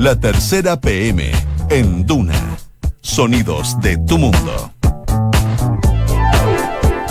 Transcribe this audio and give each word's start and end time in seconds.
La 0.00 0.18
tercera 0.18 0.80
PM 0.80 1.30
en 1.68 2.06
Duna. 2.06 2.56
Sonidos 3.02 3.78
de 3.82 3.98
tu 3.98 4.16
mundo. 4.16 4.72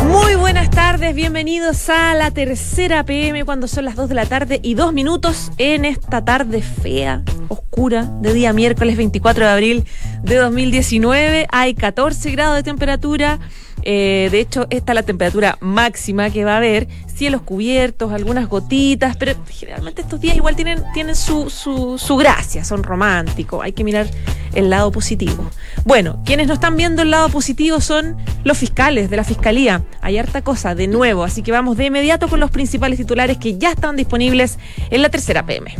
Muy 0.08 0.33
buenas 0.33 0.72
tardes, 0.72 1.14
bienvenidos 1.14 1.88
a 1.92 2.16
la 2.16 2.32
tercera 2.32 3.04
PM 3.06 3.46
cuando 3.46 3.67
son 3.67 3.86
las 3.86 3.96
2 3.96 4.10
de 4.10 4.16
la 4.16 4.25
tarde 4.25 4.60
y 4.64 4.74
2 4.74 4.92
minutos 4.92 5.52
en 5.60 5.86
esta 5.86 6.25
tarde 6.25 6.64
fea, 6.64 7.22
oscura, 7.48 8.05
de 8.21 8.34
día 8.34 8.54
miércoles 8.54 8.98
24 8.98 9.46
de 9.46 9.52
abril 9.52 9.86
de 10.24 10.38
2019. 10.38 11.46
Hay 11.52 11.76
14 11.76 12.32
grados 12.32 12.56
de 12.56 12.64
temperatura. 12.64 13.38
Eh, 13.84 14.30
de 14.32 14.39
hecho, 14.39 14.68
esta 14.70 14.91
es 14.91 14.95
la 14.95 15.04
temperatura 15.04 15.57
máxima 15.62 16.30
que 16.30 16.45
va 16.45 16.54
a 16.54 16.57
haber. 16.57 16.88
Cielos 17.07 17.41
cubiertos, 17.41 18.13
algunas 18.13 18.48
gotitas, 18.48 19.18
pero 19.18 19.34
generalmente 19.50 20.02
estos 20.02 20.21
días 20.21 20.38
igual 20.38 20.55
tienen, 20.55 20.84
tienen 20.94 21.16
su, 21.16 21.50
su, 21.50 21.98
su 21.98 22.16
gracia, 22.16 22.63
son 22.63 22.84
románticos. 22.84 23.62
Hay 23.62 23.73
que 23.73 23.84
mirar 23.84 24.07
el 24.54 24.70
lado 24.70 24.91
positivo. 24.91 25.49
Bueno, 25.85 26.21
quienes 26.26 26.48
no 26.48 26.54
están 26.54 26.77
viendo 26.77 27.02
el 27.02 27.12
lado 27.12 27.30
positivo 27.30 27.81
son 27.81 28.18
los 28.44 28.57
fiscales 28.57 29.09
de 29.09 29.18
la 29.18 29.23
Fiscalía. 29.23 29.84
Hay 30.02 30.18
harta 30.18 30.41
cosa 30.41 30.76
de 30.76 30.88
nuevo, 30.88 31.23
así 31.23 31.41
que 31.41 31.52
vamos 31.52 31.77
de 31.77 31.85
inmediato 31.85 32.27
con 32.27 32.40
los 32.40 32.52
principales 32.52 32.98
titulares 32.98 33.38
que 33.38 33.57
ya 33.57 33.71
están 33.71 33.96
disponibles 33.96 34.57
en 34.90 35.02
la 35.02 35.09
tercera 35.09 35.46
PM. 35.46 35.76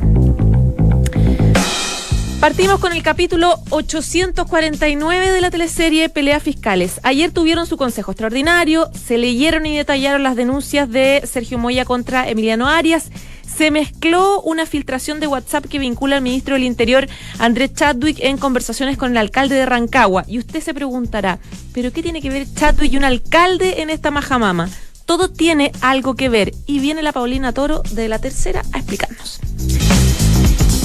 Partimos 2.40 2.80
con 2.80 2.94
el 2.94 3.04
capítulo 3.04 3.60
849 3.70 5.32
de 5.32 5.42
la 5.42 5.52
teleserie 5.52 6.08
Peleas 6.08 6.42
Fiscales. 6.42 7.02
Ayer 7.04 7.32
tuvieron 7.32 7.68
su 7.68 7.76
consejo 7.76 8.12
extraordinario, 8.12 8.90
se 8.94 9.18
leyeron 9.18 9.66
y 9.66 9.76
detallaron 9.76 10.24
las 10.24 10.38
denuncias 10.38 10.90
de 10.90 11.22
Sergio 11.30 11.58
Moya 11.58 11.84
contra 11.84 12.30
Emiliano 12.30 12.70
Arias. 12.70 13.12
Se 13.46 13.72
mezcló 13.72 14.42
una 14.42 14.66
filtración 14.66 15.20
de 15.20 15.28
WhatsApp 15.28 15.66
que 15.66 15.80
vincula 15.80 16.16
al 16.16 16.22
ministro 16.22 16.54
del 16.54 16.64
Interior, 16.64 17.10
Andrés 17.40 17.74
Chadwick, 17.74 18.20
en 18.22 18.38
conversaciones 18.38 18.98
con 18.98 19.12
el 19.12 19.18
alcalde 19.18 19.56
de 19.56 19.66
Rancagua. 19.66 20.24
Y 20.26 20.40
usted 20.40 20.62
se 20.62 20.74
preguntará, 20.74 21.40
¿pero 21.74 21.92
qué 21.92 22.02
tiene 22.02 22.22
que 22.22 22.30
ver 22.30 22.48
Chadwick 22.54 22.94
y 22.94 22.98
un 22.98 23.04
alcalde 23.04 23.82
en 23.82 23.90
esta 23.90 24.12
majamama? 24.12 24.70
Todo 25.06 25.30
tiene 25.30 25.74
algo 25.82 26.16
que 26.16 26.30
ver. 26.30 26.54
Y 26.68 26.80
viene 26.80 27.04
la 27.04 27.12
Paulina 27.12 27.52
Toro 27.52 27.84
de 27.92 28.08
la 28.08 28.20
tercera 28.20 28.62
a 28.72 28.78
explicarnos. 28.78 29.42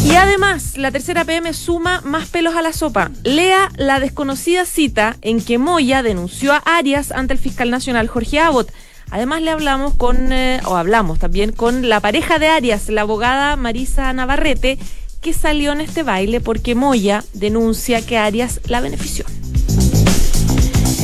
Y 0.04 0.16
además, 0.16 0.76
la 0.76 0.90
tercera 0.90 1.24
PM 1.24 1.52
suma 1.54 2.02
más 2.04 2.28
pelos 2.28 2.54
a 2.54 2.62
la 2.62 2.72
sopa. 2.72 3.10
Lea 3.22 3.70
la 3.76 4.00
desconocida 4.00 4.66
cita 4.66 5.16
en 5.22 5.42
que 5.42 5.58
Moya 5.58 6.02
denunció 6.02 6.52
a 6.52 6.58
Arias 6.58 7.10
ante 7.10 7.32
el 7.32 7.38
fiscal 7.38 7.70
nacional 7.70 8.08
Jorge 8.08 8.38
Abbott. 8.38 8.70
Además 9.10 9.42
le 9.42 9.50
hablamos 9.50 9.94
con, 9.94 10.32
eh, 10.32 10.60
o 10.66 10.76
hablamos 10.76 11.18
también 11.18 11.52
con 11.52 11.88
la 11.88 12.00
pareja 12.00 12.38
de 12.38 12.48
Arias, 12.48 12.88
la 12.88 13.02
abogada 13.02 13.56
Marisa 13.56 14.12
Navarrete, 14.12 14.78
que 15.20 15.32
salió 15.32 15.72
en 15.72 15.80
este 15.80 16.02
baile 16.02 16.40
porque 16.40 16.74
Moya 16.74 17.24
denuncia 17.32 18.04
que 18.04 18.18
Arias 18.18 18.60
la 18.66 18.80
benefició. 18.80 19.24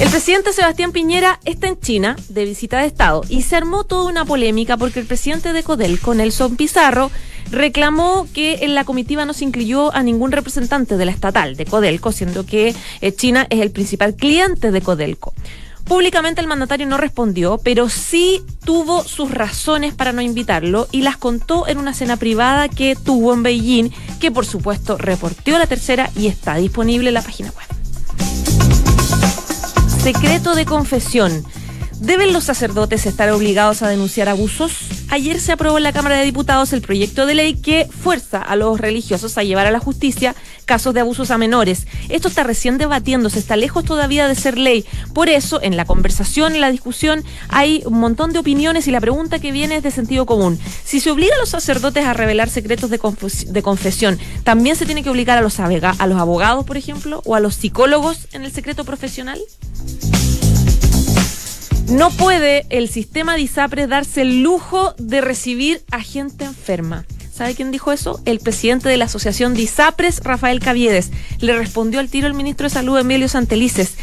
El 0.00 0.08
presidente 0.08 0.52
Sebastián 0.52 0.92
Piñera 0.92 1.40
está 1.44 1.68
en 1.68 1.78
China 1.78 2.16
de 2.30 2.46
visita 2.46 2.78
de 2.78 2.86
Estado 2.86 3.22
y 3.28 3.42
se 3.42 3.56
armó 3.56 3.84
toda 3.84 4.10
una 4.10 4.24
polémica 4.24 4.76
porque 4.76 5.00
el 5.00 5.06
presidente 5.06 5.52
de 5.52 5.62
Codelco, 5.62 6.14
Nelson 6.14 6.56
Pizarro, 6.56 7.10
reclamó 7.50 8.26
que 8.32 8.64
en 8.64 8.74
la 8.74 8.84
comitiva 8.84 9.24
no 9.24 9.32
se 9.32 9.44
incluyó 9.44 9.94
a 9.94 10.02
ningún 10.02 10.32
representante 10.32 10.96
de 10.96 11.04
la 11.04 11.12
estatal 11.12 11.56
de 11.56 11.66
Codelco, 11.66 12.12
siendo 12.12 12.46
que 12.46 12.74
eh, 13.00 13.12
China 13.12 13.46
es 13.50 13.60
el 13.60 13.70
principal 13.70 14.14
cliente 14.14 14.70
de 14.70 14.80
Codelco. 14.80 15.34
Públicamente 15.84 16.40
el 16.40 16.46
mandatario 16.46 16.86
no 16.86 16.98
respondió, 16.98 17.58
pero 17.58 17.88
sí 17.88 18.42
tuvo 18.64 19.02
sus 19.02 19.30
razones 19.30 19.92
para 19.92 20.12
no 20.12 20.22
invitarlo 20.22 20.86
y 20.92 21.02
las 21.02 21.16
contó 21.16 21.66
en 21.66 21.78
una 21.78 21.94
cena 21.94 22.16
privada 22.16 22.68
que 22.68 22.94
tuvo 22.94 23.34
en 23.34 23.42
Beijing, 23.42 23.90
que 24.20 24.30
por 24.30 24.46
supuesto 24.46 24.96
reporteó 24.96 25.58
la 25.58 25.66
tercera 25.66 26.08
y 26.14 26.28
está 26.28 26.54
disponible 26.56 27.08
en 27.08 27.14
la 27.14 27.22
página 27.22 27.50
web. 27.50 27.66
Secreto 30.00 30.54
de 30.54 30.64
confesión. 30.64 31.44
¿Deben 32.00 32.32
los 32.32 32.44
sacerdotes 32.44 33.04
estar 33.04 33.28
obligados 33.28 33.82
a 33.82 33.88
denunciar 33.88 34.30
abusos? 34.30 34.72
Ayer 35.10 35.38
se 35.38 35.52
aprobó 35.52 35.76
en 35.76 35.84
la 35.84 35.92
Cámara 35.92 36.16
de 36.16 36.24
Diputados 36.24 36.72
el 36.72 36.80
proyecto 36.80 37.26
de 37.26 37.34
ley 37.34 37.54
que 37.56 37.86
fuerza 37.86 38.40
a 38.40 38.56
los 38.56 38.80
religiosos 38.80 39.36
a 39.36 39.42
llevar 39.42 39.66
a 39.66 39.70
la 39.70 39.80
justicia 39.80 40.34
casos 40.64 40.94
de 40.94 41.00
abusos 41.00 41.30
a 41.30 41.36
menores. 41.36 41.86
Esto 42.08 42.28
está 42.28 42.42
recién 42.42 42.78
debatiéndose, 42.78 43.38
está 43.38 43.54
lejos 43.56 43.84
todavía 43.84 44.26
de 44.28 44.34
ser 44.34 44.56
ley. 44.56 44.86
Por 45.12 45.28
eso, 45.28 45.60
en 45.60 45.76
la 45.76 45.84
conversación, 45.84 46.54
en 46.54 46.62
la 46.62 46.70
discusión, 46.70 47.22
hay 47.50 47.82
un 47.84 48.00
montón 48.00 48.32
de 48.32 48.38
opiniones 48.38 48.88
y 48.88 48.92
la 48.92 49.00
pregunta 49.02 49.38
que 49.38 49.52
viene 49.52 49.76
es 49.76 49.82
de 49.82 49.90
sentido 49.90 50.24
común. 50.24 50.58
Si 50.84 51.00
se 51.00 51.10
obliga 51.10 51.34
a 51.36 51.38
los 51.38 51.50
sacerdotes 51.50 52.06
a 52.06 52.14
revelar 52.14 52.48
secretos 52.48 52.88
de, 52.88 52.98
confesión, 53.62 54.18
¿también 54.42 54.74
se 54.74 54.86
tiene 54.86 55.02
que 55.02 55.10
obligar 55.10 55.36
a 55.36 55.42
los 55.42 55.60
abogados, 55.60 56.64
por 56.64 56.78
ejemplo, 56.78 57.20
o 57.26 57.34
a 57.34 57.40
los 57.40 57.56
psicólogos 57.56 58.26
en 58.32 58.46
el 58.46 58.52
secreto 58.52 58.86
profesional? 58.86 59.38
No 61.90 62.10
puede 62.10 62.66
el 62.70 62.88
sistema 62.88 63.34
de 63.34 63.40
ISAPRES 63.40 63.88
darse 63.88 64.22
el 64.22 64.42
lujo 64.42 64.94
de 64.98 65.20
recibir 65.20 65.82
a 65.90 66.00
gente 66.00 66.44
enferma. 66.44 67.04
¿Sabe 67.32 67.56
quién 67.56 67.72
dijo 67.72 67.90
eso? 67.90 68.20
El 68.26 68.38
presidente 68.38 68.88
de 68.88 68.96
la 68.96 69.06
Asociación 69.06 69.54
de 69.54 69.62
ISAPRES, 69.62 70.20
Rafael 70.22 70.60
Caviedes. 70.60 71.10
Le 71.40 71.56
respondió 71.56 71.98
al 71.98 72.08
tiro 72.08 72.28
el 72.28 72.34
ministro 72.34 72.64
de 72.64 72.70
Salud, 72.70 72.96
Emilio 72.96 73.28
Santelices. 73.28 73.94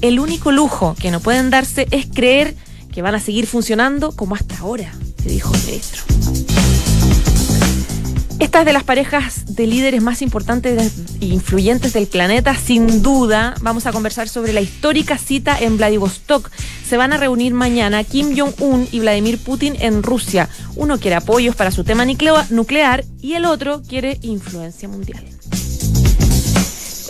El 0.00 0.18
único 0.18 0.50
lujo 0.50 0.96
que 0.98 1.12
no 1.12 1.20
pueden 1.20 1.50
darse 1.50 1.86
es 1.92 2.06
creer 2.06 2.56
que 2.92 3.02
van 3.02 3.14
a 3.14 3.20
seguir 3.20 3.46
funcionando 3.46 4.10
como 4.10 4.34
hasta 4.34 4.58
ahora, 4.58 4.92
le 5.24 5.30
dijo 5.30 5.54
el 5.54 5.60
ministro. 5.64 6.17
Esta 8.38 8.60
es 8.60 8.66
de 8.66 8.72
las 8.72 8.84
parejas 8.84 9.56
de 9.56 9.66
líderes 9.66 10.00
más 10.00 10.22
importantes 10.22 10.92
e 11.20 11.26
influyentes 11.26 11.92
del 11.92 12.06
planeta, 12.06 12.54
sin 12.54 13.02
duda. 13.02 13.54
Vamos 13.62 13.86
a 13.86 13.92
conversar 13.92 14.28
sobre 14.28 14.52
la 14.52 14.60
histórica 14.60 15.18
cita 15.18 15.58
en 15.58 15.76
Vladivostok. 15.76 16.48
Se 16.86 16.96
van 16.96 17.12
a 17.12 17.16
reunir 17.16 17.52
mañana 17.52 18.04
Kim 18.04 18.36
Jong-un 18.38 18.86
y 18.92 19.00
Vladimir 19.00 19.38
Putin 19.38 19.74
en 19.80 20.04
Rusia. 20.04 20.48
Uno 20.76 20.98
quiere 20.98 21.16
apoyos 21.16 21.56
para 21.56 21.72
su 21.72 21.82
tema 21.82 22.04
nuclear 22.04 23.04
y 23.20 23.32
el 23.32 23.44
otro 23.44 23.82
quiere 23.82 24.18
influencia 24.22 24.88
mundial. 24.88 25.24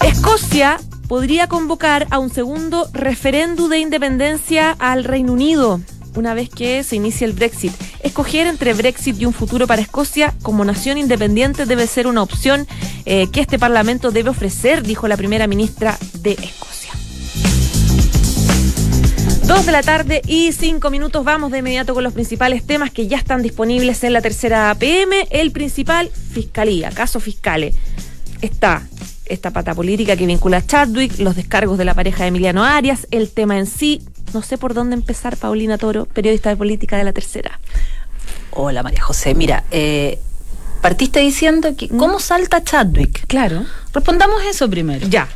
Escocia 0.02 0.80
podría 1.08 1.46
convocar 1.46 2.06
a 2.10 2.18
un 2.18 2.30
segundo 2.30 2.88
referéndum 2.94 3.68
de 3.68 3.78
independencia 3.80 4.74
al 4.78 5.04
Reino 5.04 5.34
Unido 5.34 5.80
una 6.18 6.34
vez 6.34 6.50
que 6.50 6.82
se 6.82 6.96
inicie 6.96 7.26
el 7.26 7.32
Brexit. 7.32 7.72
Escoger 8.02 8.46
entre 8.46 8.74
Brexit 8.74 9.20
y 9.20 9.24
un 9.24 9.32
futuro 9.32 9.66
para 9.66 9.80
Escocia 9.80 10.34
como 10.42 10.64
nación 10.64 10.98
independiente 10.98 11.64
debe 11.64 11.86
ser 11.86 12.06
una 12.06 12.22
opción 12.22 12.66
eh, 13.06 13.28
que 13.32 13.40
este 13.40 13.58
Parlamento 13.58 14.10
debe 14.10 14.30
ofrecer, 14.30 14.82
dijo 14.82 15.08
la 15.08 15.16
primera 15.16 15.46
ministra 15.46 15.96
de 16.20 16.32
Escocia. 16.32 16.92
Dos 19.46 19.64
de 19.64 19.72
la 19.72 19.82
tarde 19.82 20.20
y 20.26 20.52
cinco 20.52 20.90
minutos. 20.90 21.24
Vamos 21.24 21.50
de 21.50 21.58
inmediato 21.58 21.94
con 21.94 22.04
los 22.04 22.12
principales 22.12 22.66
temas 22.66 22.90
que 22.90 23.06
ya 23.06 23.16
están 23.16 23.40
disponibles 23.40 24.04
en 24.04 24.12
la 24.12 24.20
tercera 24.20 24.74
PM. 24.78 25.26
El 25.30 25.52
principal, 25.52 26.10
Fiscalía, 26.10 26.90
caso 26.90 27.18
fiscales. 27.18 27.74
Está 28.42 28.82
esta 29.24 29.50
pata 29.50 29.74
política 29.74 30.16
que 30.16 30.26
vincula 30.26 30.58
a 30.58 30.66
Chadwick, 30.66 31.18
los 31.18 31.36
descargos 31.36 31.78
de 31.78 31.84
la 31.84 31.94
pareja 31.94 32.24
de 32.24 32.28
Emiliano 32.28 32.64
Arias, 32.64 33.06
el 33.10 33.30
tema 33.30 33.58
en 33.58 33.66
sí, 33.66 34.02
no 34.34 34.42
sé 34.42 34.58
por 34.58 34.74
dónde 34.74 34.94
empezar, 34.94 35.36
Paulina 35.36 35.78
Toro, 35.78 36.06
periodista 36.06 36.50
de 36.50 36.56
política 36.56 36.96
de 36.96 37.04
la 37.04 37.12
tercera. 37.12 37.58
Hola 38.50 38.82
María 38.82 39.02
José, 39.02 39.34
mira, 39.34 39.64
eh, 39.70 40.18
partiste 40.80 41.20
diciendo 41.20 41.76
que 41.76 41.88
¿cómo 41.88 42.16
mm. 42.16 42.20
salta 42.20 42.62
Chadwick? 42.62 43.26
Claro. 43.26 43.64
Respondamos 43.92 44.42
eso 44.44 44.68
primero. 44.68 45.06
Ya, 45.08 45.28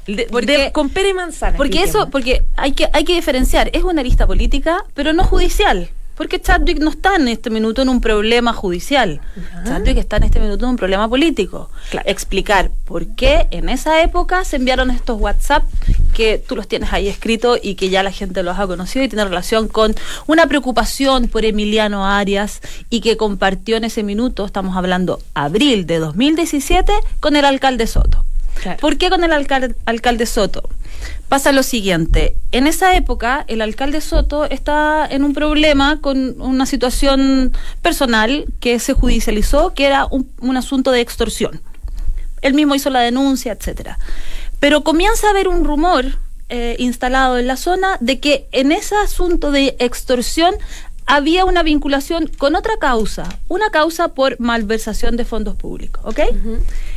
con 0.72 0.90
pere 0.90 1.14
manzana. 1.14 1.56
Porque 1.56 1.82
eso, 1.82 2.10
porque 2.10 2.44
hay 2.56 2.72
que, 2.72 2.88
hay 2.92 3.04
que 3.04 3.14
diferenciar, 3.14 3.70
es 3.72 3.82
una 3.82 4.02
lista 4.02 4.26
política, 4.26 4.84
pero 4.94 5.12
no 5.12 5.24
judicial. 5.24 5.90
Porque 6.16 6.40
Chadwick 6.40 6.78
no 6.78 6.90
está 6.90 7.16
en 7.16 7.28
este 7.28 7.50
minuto 7.50 7.82
en 7.82 7.88
un 7.88 8.00
problema 8.00 8.52
judicial. 8.52 9.20
Chadwick 9.64 9.96
está 9.96 10.18
en 10.18 10.24
este 10.24 10.40
minuto 10.40 10.64
en 10.64 10.70
un 10.70 10.76
problema 10.76 11.08
político. 11.08 11.70
Explicar 12.04 12.70
por 12.84 13.06
qué 13.14 13.48
en 13.50 13.68
esa 13.68 14.02
época 14.02 14.44
se 14.44 14.56
enviaron 14.56 14.90
estos 14.90 15.20
WhatsApp 15.20 15.64
que 16.14 16.38
tú 16.38 16.56
los 16.56 16.68
tienes 16.68 16.92
ahí 16.92 17.08
escritos 17.08 17.58
y 17.62 17.74
que 17.74 17.88
ya 17.88 18.02
la 18.02 18.12
gente 18.12 18.42
los 18.42 18.58
ha 18.58 18.66
conocido 18.66 19.04
y 19.04 19.08
tiene 19.08 19.24
relación 19.24 19.68
con 19.68 19.94
una 20.26 20.46
preocupación 20.46 21.28
por 21.28 21.44
Emiliano 21.44 22.06
Arias 22.06 22.60
y 22.90 23.00
que 23.00 23.16
compartió 23.16 23.76
en 23.76 23.84
ese 23.84 24.02
minuto, 24.02 24.44
estamos 24.44 24.76
hablando 24.76 25.20
abril 25.34 25.86
de 25.86 25.98
2017, 25.98 26.92
con 27.20 27.36
el 27.36 27.44
alcalde 27.44 27.86
Soto. 27.86 28.24
¿Por 28.80 28.96
qué 28.98 29.10
con 29.10 29.24
el 29.24 29.32
alcalde, 29.32 29.74
alcalde 29.86 30.26
Soto? 30.26 30.68
Pasa 31.28 31.52
lo 31.52 31.62
siguiente, 31.62 32.36
en 32.50 32.66
esa 32.66 32.94
época 32.96 33.44
el 33.48 33.62
alcalde 33.62 34.00
Soto 34.00 34.44
está 34.44 35.06
en 35.10 35.24
un 35.24 35.32
problema 35.32 36.00
con 36.00 36.40
una 36.40 36.66
situación 36.66 37.52
personal 37.80 38.46
que 38.60 38.78
se 38.78 38.92
judicializó, 38.92 39.72
que 39.74 39.86
era 39.86 40.06
un, 40.06 40.30
un 40.40 40.56
asunto 40.56 40.90
de 40.90 41.00
extorsión. 41.00 41.60
Él 42.42 42.54
mismo 42.54 42.74
hizo 42.74 42.90
la 42.90 43.00
denuncia, 43.00 43.52
etcétera. 43.52 43.98
Pero 44.60 44.84
comienza 44.84 45.28
a 45.28 45.30
haber 45.30 45.48
un 45.48 45.64
rumor 45.64 46.18
eh, 46.54 46.76
instalado 46.78 47.38
en 47.38 47.46
la 47.46 47.56
zona 47.56 47.96
de 48.00 48.20
que 48.20 48.46
en 48.52 48.72
ese 48.72 48.94
asunto 48.96 49.50
de 49.52 49.74
extorsión 49.78 50.54
había 51.06 51.44
una 51.44 51.62
vinculación 51.62 52.30
con 52.38 52.56
otra 52.56 52.76
causa, 52.78 53.38
una 53.48 53.70
causa 53.70 54.08
por 54.08 54.38
malversación 54.38 55.16
de 55.16 55.24
fondos 55.24 55.56
públicos, 55.56 56.02
¿ok? 56.04 56.20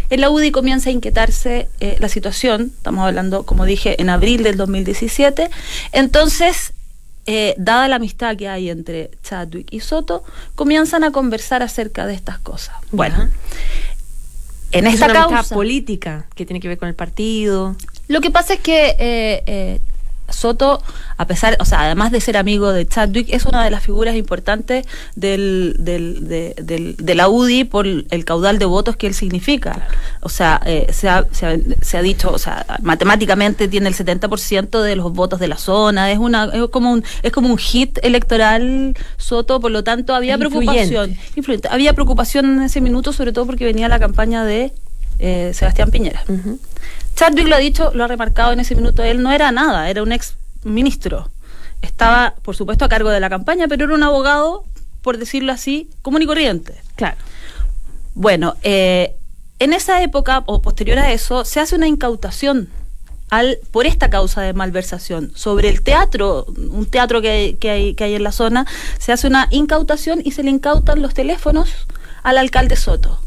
En 0.10 0.22
la 0.22 0.30
UDI 0.30 0.52
comienza 0.52 0.90
a 0.90 0.94
inquietarse 0.94 1.68
eh, 1.80 1.98
la 2.00 2.10
situación, 2.10 2.72
estamos 2.76 3.06
hablando, 3.06 3.46
como 3.46 3.66
dije, 3.66 4.00
en 4.02 4.10
abril 4.10 4.44
del 4.44 4.58
2017. 4.58 5.50
Entonces, 5.92 6.74
eh, 7.28 7.56
dada 7.58 7.88
la 7.88 7.96
amistad 7.96 8.38
que 8.38 8.48
hay 8.48 8.70
entre 8.70 9.10
Chadwick 9.24 9.68
y 9.72 9.80
Soto, 9.80 10.24
comienzan 10.54 11.04
a 11.04 11.12
conversar 11.12 11.64
acerca 11.64 12.06
de 12.06 12.14
estas 12.14 12.38
cosas. 12.38 12.76
Bueno, 12.92 13.30
en 14.72 14.88
esta 14.88 15.12
causa 15.12 15.56
política 15.56 16.26
que 16.36 16.46
tiene 16.46 16.60
que 16.60 16.68
ver 16.68 16.78
con 16.78 16.88
el 16.88 16.96
partido. 16.96 17.76
Lo 18.08 18.22
que 18.22 18.30
pasa 18.30 18.54
es 18.54 18.60
que 18.60 18.96
eh, 19.00 19.44
eh, 19.48 19.80
Soto, 20.30 20.82
a 21.18 21.28
pesar, 21.28 21.58
o 21.60 21.66
sea, 21.66 21.82
además 21.82 22.12
de 22.12 22.22
ser 22.22 22.38
amigo 22.38 22.72
de 22.72 22.88
Chadwick, 22.88 23.28
es 23.30 23.46
una 23.46 23.64
de 23.64 23.72
las 23.72 23.84
figuras 23.84 24.16
importantes 24.16 24.86
del, 25.16 25.76
del, 25.80 26.28
de, 26.98 27.16
la 27.16 27.30
UDI 27.30 27.64
por 27.64 27.88
el 27.88 28.26
caudal 28.26 28.60
de 28.60 28.66
votos 28.66 28.96
que 28.96 29.08
él 29.08 29.14
significa. 29.14 29.88
O 30.22 30.30
sea, 30.30 30.62
eh, 30.66 30.88
se, 30.92 31.10
ha, 31.10 31.26
se, 31.32 31.98
ha, 31.98 32.02
dicho, 32.02 32.32
o 32.32 32.38
sea, 32.38 32.66
matemáticamente 32.82 33.68
tiene 33.68 33.90
el 33.90 33.96
70% 33.96 34.82
de 34.82 34.96
los 34.96 35.14
votos 35.14 35.40
de 35.40 35.48
la 35.48 35.58
zona, 35.58 36.12
es 36.12 36.18
una 36.18 36.46
es 36.46 36.70
como 36.70 36.92
un 36.92 37.04
es 37.24 37.32
como 37.32 37.50
un 37.50 37.58
hit 37.58 38.00
electoral 38.04 38.96
Soto, 39.18 39.60
por 39.60 39.72
lo 39.72 39.84
tanto 39.84 40.16
había 40.16 40.38
preocupación, 40.38 41.18
había 41.70 41.94
preocupación 41.94 42.46
en 42.46 42.64
ese 42.64 42.82
minuto, 42.82 43.14
sobre 43.14 43.32
todo 43.32 43.46
porque 43.46 43.66
venía 43.66 43.88
la 43.88 44.00
campaña 44.00 44.44
de 44.44 44.74
eh, 45.20 45.52
Sebastián 45.54 45.92
Piñera. 45.92 46.24
Chadwick 47.16 47.48
lo 47.48 47.56
ha 47.56 47.60
dicho, 47.60 47.92
lo 47.94 48.04
ha 48.04 48.08
remarcado 48.08 48.52
en 48.52 48.60
ese 48.60 48.76
minuto, 48.76 49.04
él 49.04 49.22
no 49.22 49.32
era 49.32 49.52
nada, 49.52 49.90
era 49.90 50.04
un 50.04 50.12
ex 50.12 50.36
ministro. 50.64 51.30
Estaba, 51.82 52.36
por 52.42 52.56
supuesto, 52.56 52.84
a 52.86 52.90
cargo 52.90 53.10
de 53.10 53.20
la 53.20 53.30
campaña, 53.30 53.68
pero 53.68 53.86
era 53.86 53.94
un 53.94 54.04
abogado, 54.04 54.66
por 55.02 55.18
decirlo 55.18 55.54
así, 55.54 55.90
común 56.02 56.22
y 56.22 56.26
corriente. 56.26 56.76
Claro. 56.96 57.18
Bueno, 58.16 58.56
eh, 58.64 59.16
en 59.60 59.74
esa 59.74 60.02
época, 60.02 60.44
o 60.46 60.62
posterior 60.62 61.00
a 61.00 61.12
eso, 61.12 61.46
se 61.46 61.60
hace 61.60 61.76
una 61.76 61.88
incautación 61.88 62.70
al, 63.30 63.60
por 63.72 63.86
esta 63.86 64.10
causa 64.10 64.42
de 64.42 64.54
malversación 64.54 65.32
sobre 65.36 65.70
el 65.70 65.82
teatro, 65.82 66.46
un 66.46 66.86
teatro 66.86 67.22
que 67.22 67.58
que 67.60 67.70
hay, 67.70 67.94
que 67.96 68.04
hay 68.04 68.16
en 68.16 68.24
la 68.24 68.32
zona, 68.32 68.66
se 69.00 69.12
hace 69.12 69.28
una 69.28 69.48
incautación 69.52 70.22
y 70.24 70.32
se 70.32 70.44
le 70.44 70.52
incautan 70.52 71.02
los 71.02 71.14
teléfonos 71.14 71.70
al 72.26 72.40
alcalde 72.40 72.76
Soto. 72.76 73.20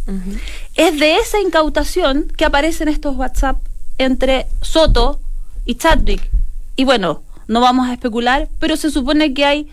Es 0.75 0.99
de 0.99 1.19
esa 1.19 1.41
incautación 1.41 2.27
que 2.37 2.45
aparecen 2.45 2.89
estos 2.89 3.17
WhatsApp 3.17 3.57
entre 3.97 4.49
Soto 4.61 5.21
y 5.65 5.77
Chadwick. 5.77 6.29
Y 6.75 6.85
bueno, 6.85 7.23
no 7.47 7.61
vamos 7.61 7.89
a 7.89 7.93
especular, 7.93 8.49
pero 8.59 8.77
se 8.77 8.91
supone 8.91 9.33
que 9.35 9.45
hay 9.45 9.69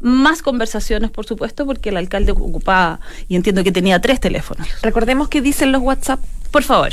más 0.00 0.42
conversaciones, 0.42 1.10
por 1.10 1.24
supuesto, 1.24 1.64
porque 1.64 1.88
el 1.88 1.96
alcalde 1.96 2.32
ocupaba, 2.32 3.00
y 3.28 3.36
entiendo 3.36 3.64
que 3.64 3.72
tenía 3.72 3.98
tres 3.98 4.20
teléfonos. 4.20 4.68
Recordemos 4.82 5.28
que 5.30 5.40
dicen 5.40 5.72
los 5.72 5.80
WhatsApp. 5.80 6.20
Por 6.50 6.62
favor. 6.62 6.90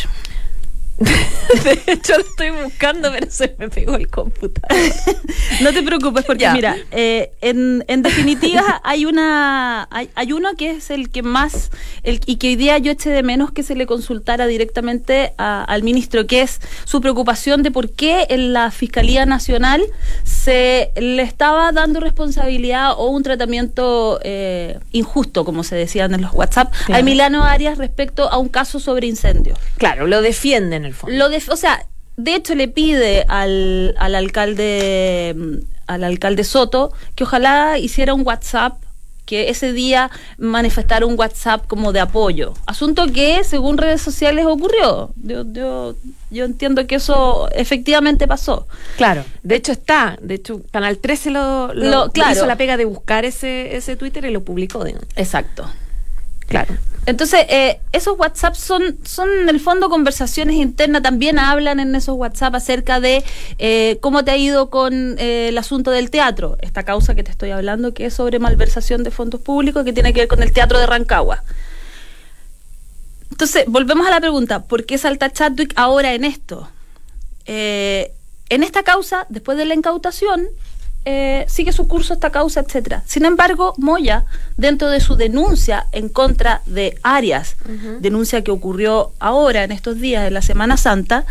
de 1.63 1.79
hecho, 1.87 2.13
lo 2.17 2.23
estoy 2.23 2.49
buscando, 2.63 3.11
pero 3.11 3.27
se 3.29 3.55
me 3.59 3.69
pegó 3.69 3.95
el 3.95 4.07
computador. 4.07 4.77
no 5.61 5.71
te 5.71 5.83
preocupes, 5.83 6.25
porque 6.25 6.49
mira, 6.49 6.75
eh, 6.91 7.31
en, 7.41 7.85
en, 7.87 8.01
definitiva 8.01 8.81
hay 8.83 9.05
una 9.05 9.87
hay, 9.91 10.09
hay, 10.15 10.33
uno 10.33 10.55
que 10.55 10.71
es 10.71 10.89
el 10.89 11.09
que 11.09 11.21
más, 11.21 11.69
el, 12.01 12.19
y 12.25 12.37
que 12.37 12.47
hoy 12.47 12.55
día 12.55 12.79
yo 12.79 12.91
eché 12.91 13.11
de 13.11 13.21
menos 13.21 13.51
que 13.51 13.61
se 13.61 13.75
le 13.75 13.85
consultara 13.85 14.47
directamente 14.47 15.33
al 15.37 15.83
ministro, 15.83 16.25
que 16.25 16.41
es 16.41 16.59
su 16.85 16.99
preocupación 16.99 17.61
de 17.61 17.69
por 17.69 17.91
qué 17.91 18.25
en 18.29 18.53
la 18.53 18.71
Fiscalía 18.71 19.25
Nacional 19.27 19.83
se 20.23 20.91
le 20.95 21.21
estaba 21.21 21.71
dando 21.71 21.99
responsabilidad 21.99 22.93
o 22.97 23.07
un 23.09 23.21
tratamiento 23.21 24.19
eh, 24.23 24.79
injusto, 24.91 25.45
como 25.45 25.63
se 25.63 25.75
decían 25.75 26.13
en 26.15 26.21
los 26.21 26.33
WhatsApp, 26.33 26.73
a 26.91 26.99
Emiliano 26.99 27.43
Arias 27.43 27.77
respecto 27.77 28.31
a 28.31 28.37
un 28.37 28.49
caso 28.49 28.79
sobre 28.79 29.05
incendios. 29.05 29.59
Claro, 29.77 30.07
lo 30.07 30.21
defienden 30.21 30.86
lo 31.07 31.29
de, 31.29 31.41
o 31.49 31.55
sea, 31.55 31.85
de 32.17 32.35
hecho 32.35 32.55
le 32.55 32.67
pide 32.67 33.25
al, 33.27 33.95
al 33.97 34.15
alcalde 34.15 35.35
al 35.87 36.03
alcalde 36.03 36.43
Soto 36.43 36.91
que 37.15 37.23
ojalá 37.23 37.77
hiciera 37.77 38.13
un 38.13 38.25
WhatsApp 38.25 38.81
que 39.27 39.49
ese 39.49 39.73
día 39.73 40.09
manifestara 40.37 41.05
un 41.05 41.19
WhatsApp 41.19 41.67
como 41.67 41.91
de 41.91 41.99
apoyo. 41.99 42.53
Asunto 42.65 43.07
que, 43.07 43.43
según 43.43 43.77
redes 43.77 44.01
sociales, 44.01 44.45
ocurrió. 44.45 45.11
Yo, 45.17 45.43
yo, 45.51 45.95
yo 46.31 46.45
entiendo 46.45 46.87
que 46.87 46.95
eso 46.95 47.49
efectivamente 47.51 48.25
pasó. 48.25 48.67
Claro, 48.95 49.25
de 49.43 49.55
hecho 49.55 49.73
está. 49.73 50.17
De 50.21 50.35
hecho, 50.35 50.61
Canal 50.71 50.99
13 50.99 51.31
lo, 51.31 51.73
lo, 51.73 52.09
hizo 52.31 52.45
la 52.45 52.55
pega 52.55 52.77
de 52.77 52.85
buscar 52.85 53.25
ese, 53.25 53.75
ese 53.75 53.97
Twitter 53.97 54.23
y 54.23 54.31
lo 54.31 54.45
publicó. 54.45 54.85
Exacto. 55.17 55.69
Claro. 56.47 56.75
Entonces, 57.07 57.45
eh, 57.47 57.79
esos 57.93 58.19
WhatsApp 58.19 58.55
son, 58.55 58.97
son 59.05 59.29
en 59.29 59.47
el 59.47 59.61
fondo 59.61 59.89
conversaciones 59.89 60.57
internas, 60.57 61.01
también 61.01 61.39
hablan 61.39 61.79
en 61.79 61.95
esos 61.95 62.17
WhatsApp 62.17 62.55
acerca 62.55 62.99
de 62.99 63.23
eh, 63.59 63.97
cómo 64.01 64.25
te 64.25 64.31
ha 64.31 64.37
ido 64.37 64.69
con 64.69 65.17
eh, 65.17 65.47
el 65.47 65.57
asunto 65.57 65.91
del 65.91 66.11
teatro, 66.11 66.57
esta 66.59 66.83
causa 66.83 67.15
que 67.15 67.23
te 67.23 67.31
estoy 67.31 67.51
hablando, 67.51 67.93
que 67.93 68.07
es 68.07 68.13
sobre 68.13 68.39
malversación 68.39 69.03
de 69.03 69.11
fondos 69.11 69.39
públicos, 69.39 69.85
que 69.85 69.93
tiene 69.93 70.11
que 70.11 70.19
ver 70.19 70.27
con 70.27 70.43
el 70.43 70.51
teatro 70.51 70.79
de 70.79 70.85
Rancagua. 70.85 71.45
Entonces, 73.31 73.63
volvemos 73.67 74.05
a 74.05 74.09
la 74.09 74.19
pregunta, 74.19 74.63
¿por 74.63 74.85
qué 74.85 74.97
salta 74.97 75.31
Chadwick 75.31 75.73
ahora 75.77 76.13
en 76.13 76.25
esto? 76.25 76.69
en 77.49 78.63
esta 78.63 78.83
causa, 78.83 79.25
después 79.29 79.57
de 79.57 79.63
la 79.63 79.73
incautación, 79.73 80.49
eh, 81.09 81.45
sigue 81.47 81.71
su 81.71 81.87
curso 81.87 82.13
esta 82.13 82.31
causa, 82.31 82.59
etcétera. 82.59 83.01
Sin 83.05 83.23
embargo, 83.23 83.73
Moya, 83.77 84.25
dentro 84.57 84.89
de 84.89 84.99
su 84.99 85.15
denuncia 85.15 85.87
en 85.93 86.09
contra 86.09 86.61
de 86.65 86.99
Arias, 87.01 87.55
denuncia 88.01 88.43
que 88.43 88.51
ocurrió 88.51 89.13
ahora 89.19 89.63
en 89.63 89.71
estos 89.71 90.01
días, 90.01 90.27
en 90.27 90.33
la 90.33 90.41
Semana 90.41 90.75
Santa, 90.75 91.23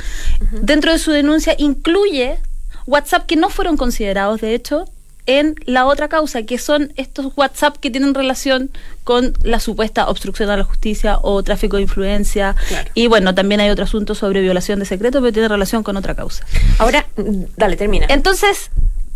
dentro 0.62 0.92
de 0.92 0.98
su 0.98 1.10
denuncia 1.10 1.54
incluye 1.58 2.38
WhatsApp 2.86 3.26
que 3.26 3.36
no 3.36 3.50
fueron 3.50 3.76
considerados, 3.76 4.40
de 4.40 4.54
hecho, 4.54 4.86
en 5.26 5.56
la 5.66 5.84
otra 5.84 6.08
causa, 6.08 6.44
que 6.44 6.56
son 6.56 6.94
estos 6.96 7.34
WhatsApp 7.36 7.76
que 7.76 7.90
tienen 7.90 8.14
relación 8.14 8.70
con 9.04 9.34
la 9.42 9.60
supuesta 9.60 10.08
obstrucción 10.08 10.48
a 10.48 10.56
la 10.56 10.64
justicia 10.64 11.18
o 11.20 11.42
tráfico 11.42 11.76
de 11.76 11.82
influencia. 11.82 12.56
Y 12.94 13.08
bueno, 13.08 13.34
también 13.34 13.60
hay 13.60 13.68
otro 13.68 13.84
asunto 13.84 14.14
sobre 14.14 14.40
violación 14.40 14.78
de 14.78 14.86
secreto, 14.86 15.20
pero 15.20 15.34
tiene 15.34 15.48
relación 15.48 15.82
con 15.82 15.98
otra 15.98 16.14
causa. 16.14 16.46
Ahora, 16.78 17.04
mm, 17.16 17.42
dale, 17.58 17.76
termina. 17.76 18.06
Entonces, 18.08 18.70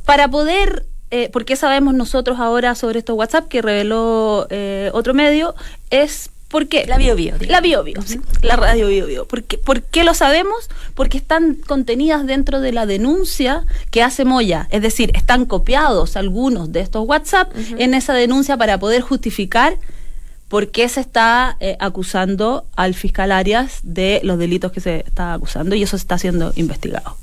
para 0.04 0.28
poder, 0.28 0.86
eh, 1.10 1.28
porque 1.32 1.56
sabemos 1.56 1.94
nosotros 1.94 2.38
ahora 2.38 2.74
sobre 2.74 3.00
estos 3.00 3.16
WhatsApp 3.16 3.48
que 3.48 3.62
reveló 3.62 4.46
eh, 4.50 4.90
otro 4.92 5.14
medio, 5.14 5.54
es 5.90 6.30
porque 6.48 6.84
la 6.86 6.98
bio, 6.98 7.14
bio 7.14 7.36
la 7.46 7.60
bio, 7.60 7.84
bio 7.84 8.02
la 8.42 8.56
radio 8.56 8.88
bio, 8.88 9.06
bio. 9.06 9.28
¿Por 9.28 9.44
qué, 9.44 9.56
¿Por 9.56 9.82
qué 9.82 10.02
lo 10.02 10.14
sabemos? 10.14 10.68
Porque 10.94 11.16
están 11.16 11.54
contenidas 11.54 12.26
dentro 12.26 12.60
de 12.60 12.72
la 12.72 12.86
denuncia 12.86 13.64
que 13.92 14.02
hace 14.02 14.24
Moya, 14.24 14.66
es 14.70 14.82
decir, 14.82 15.12
están 15.14 15.46
copiados 15.46 16.16
algunos 16.16 16.72
de 16.72 16.80
estos 16.80 17.06
WhatsApp 17.06 17.52
en 17.78 17.94
esa 17.94 18.14
denuncia 18.14 18.56
para 18.56 18.78
poder 18.80 19.00
justificar 19.00 19.78
por 20.50 20.72
qué 20.72 20.88
se 20.88 21.00
está 21.00 21.56
eh, 21.60 21.76
acusando 21.78 22.66
al 22.74 22.94
fiscal 22.94 23.30
Arias 23.30 23.78
de 23.84 24.20
los 24.24 24.36
delitos 24.36 24.72
que 24.72 24.80
se 24.80 25.04
está 25.06 25.32
acusando 25.32 25.76
y 25.76 25.84
eso 25.84 25.94
está 25.94 26.18
siendo 26.18 26.52
investigado. 26.56 27.16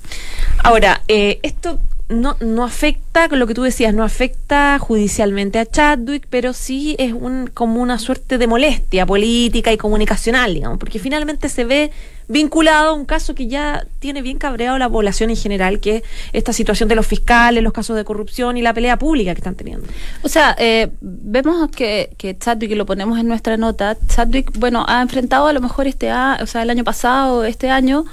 Ahora, 0.63 1.01
eh, 1.09 1.41
esto 1.43 1.77
no, 2.09 2.37
no 2.39 2.63
afecta, 2.63 3.27
lo 3.27 3.47
que 3.47 3.53
tú 3.53 3.63
decías, 3.63 3.93
no 3.93 4.03
afecta 4.03 4.79
judicialmente 4.79 5.59
a 5.59 5.65
Chadwick, 5.65 6.27
pero 6.29 6.53
sí 6.53 6.95
es 6.99 7.11
un, 7.11 7.49
como 7.53 7.81
una 7.81 7.99
suerte 7.99 8.37
de 8.37 8.47
molestia 8.47 9.05
política 9.05 9.73
y 9.73 9.77
comunicacional, 9.77 10.53
digamos, 10.53 10.77
porque 10.77 10.99
finalmente 10.99 11.49
se 11.49 11.65
ve 11.65 11.91
vinculado 12.29 12.89
a 12.89 12.93
un 12.93 13.05
caso 13.05 13.35
que 13.35 13.47
ya 13.47 13.85
tiene 13.99 14.21
bien 14.21 14.37
cabreado 14.37 14.77
la 14.77 14.89
población 14.89 15.29
en 15.29 15.37
general, 15.37 15.79
que 15.79 15.97
es 15.97 16.03
esta 16.33 16.53
situación 16.53 16.89
de 16.89 16.95
los 16.95 17.07
fiscales, 17.07 17.63
los 17.63 17.73
casos 17.73 17.95
de 17.95 18.03
corrupción 18.03 18.57
y 18.57 18.61
la 18.61 18.73
pelea 18.73 18.97
pública 18.97 19.33
que 19.33 19.39
están 19.39 19.55
teniendo. 19.55 19.87
O 20.23 20.29
sea, 20.29 20.55
eh, 20.59 20.89
vemos 21.01 21.69
que, 21.71 22.11
que 22.17 22.37
Chadwick, 22.37 22.71
y 22.71 22.75
lo 22.75 22.85
ponemos 22.85 23.19
en 23.19 23.27
nuestra 23.27 23.57
nota, 23.57 23.97
Chadwick, 24.07 24.57
bueno, 24.57 24.85
ha 24.87 25.01
enfrentado 25.01 25.47
a 25.47 25.53
lo 25.53 25.61
mejor 25.61 25.87
este 25.87 26.11
o 26.11 26.45
sea, 26.45 26.63
el 26.63 26.69
año 26.69 26.83
pasado, 26.83 27.43
este 27.43 27.69
año, 27.69 28.05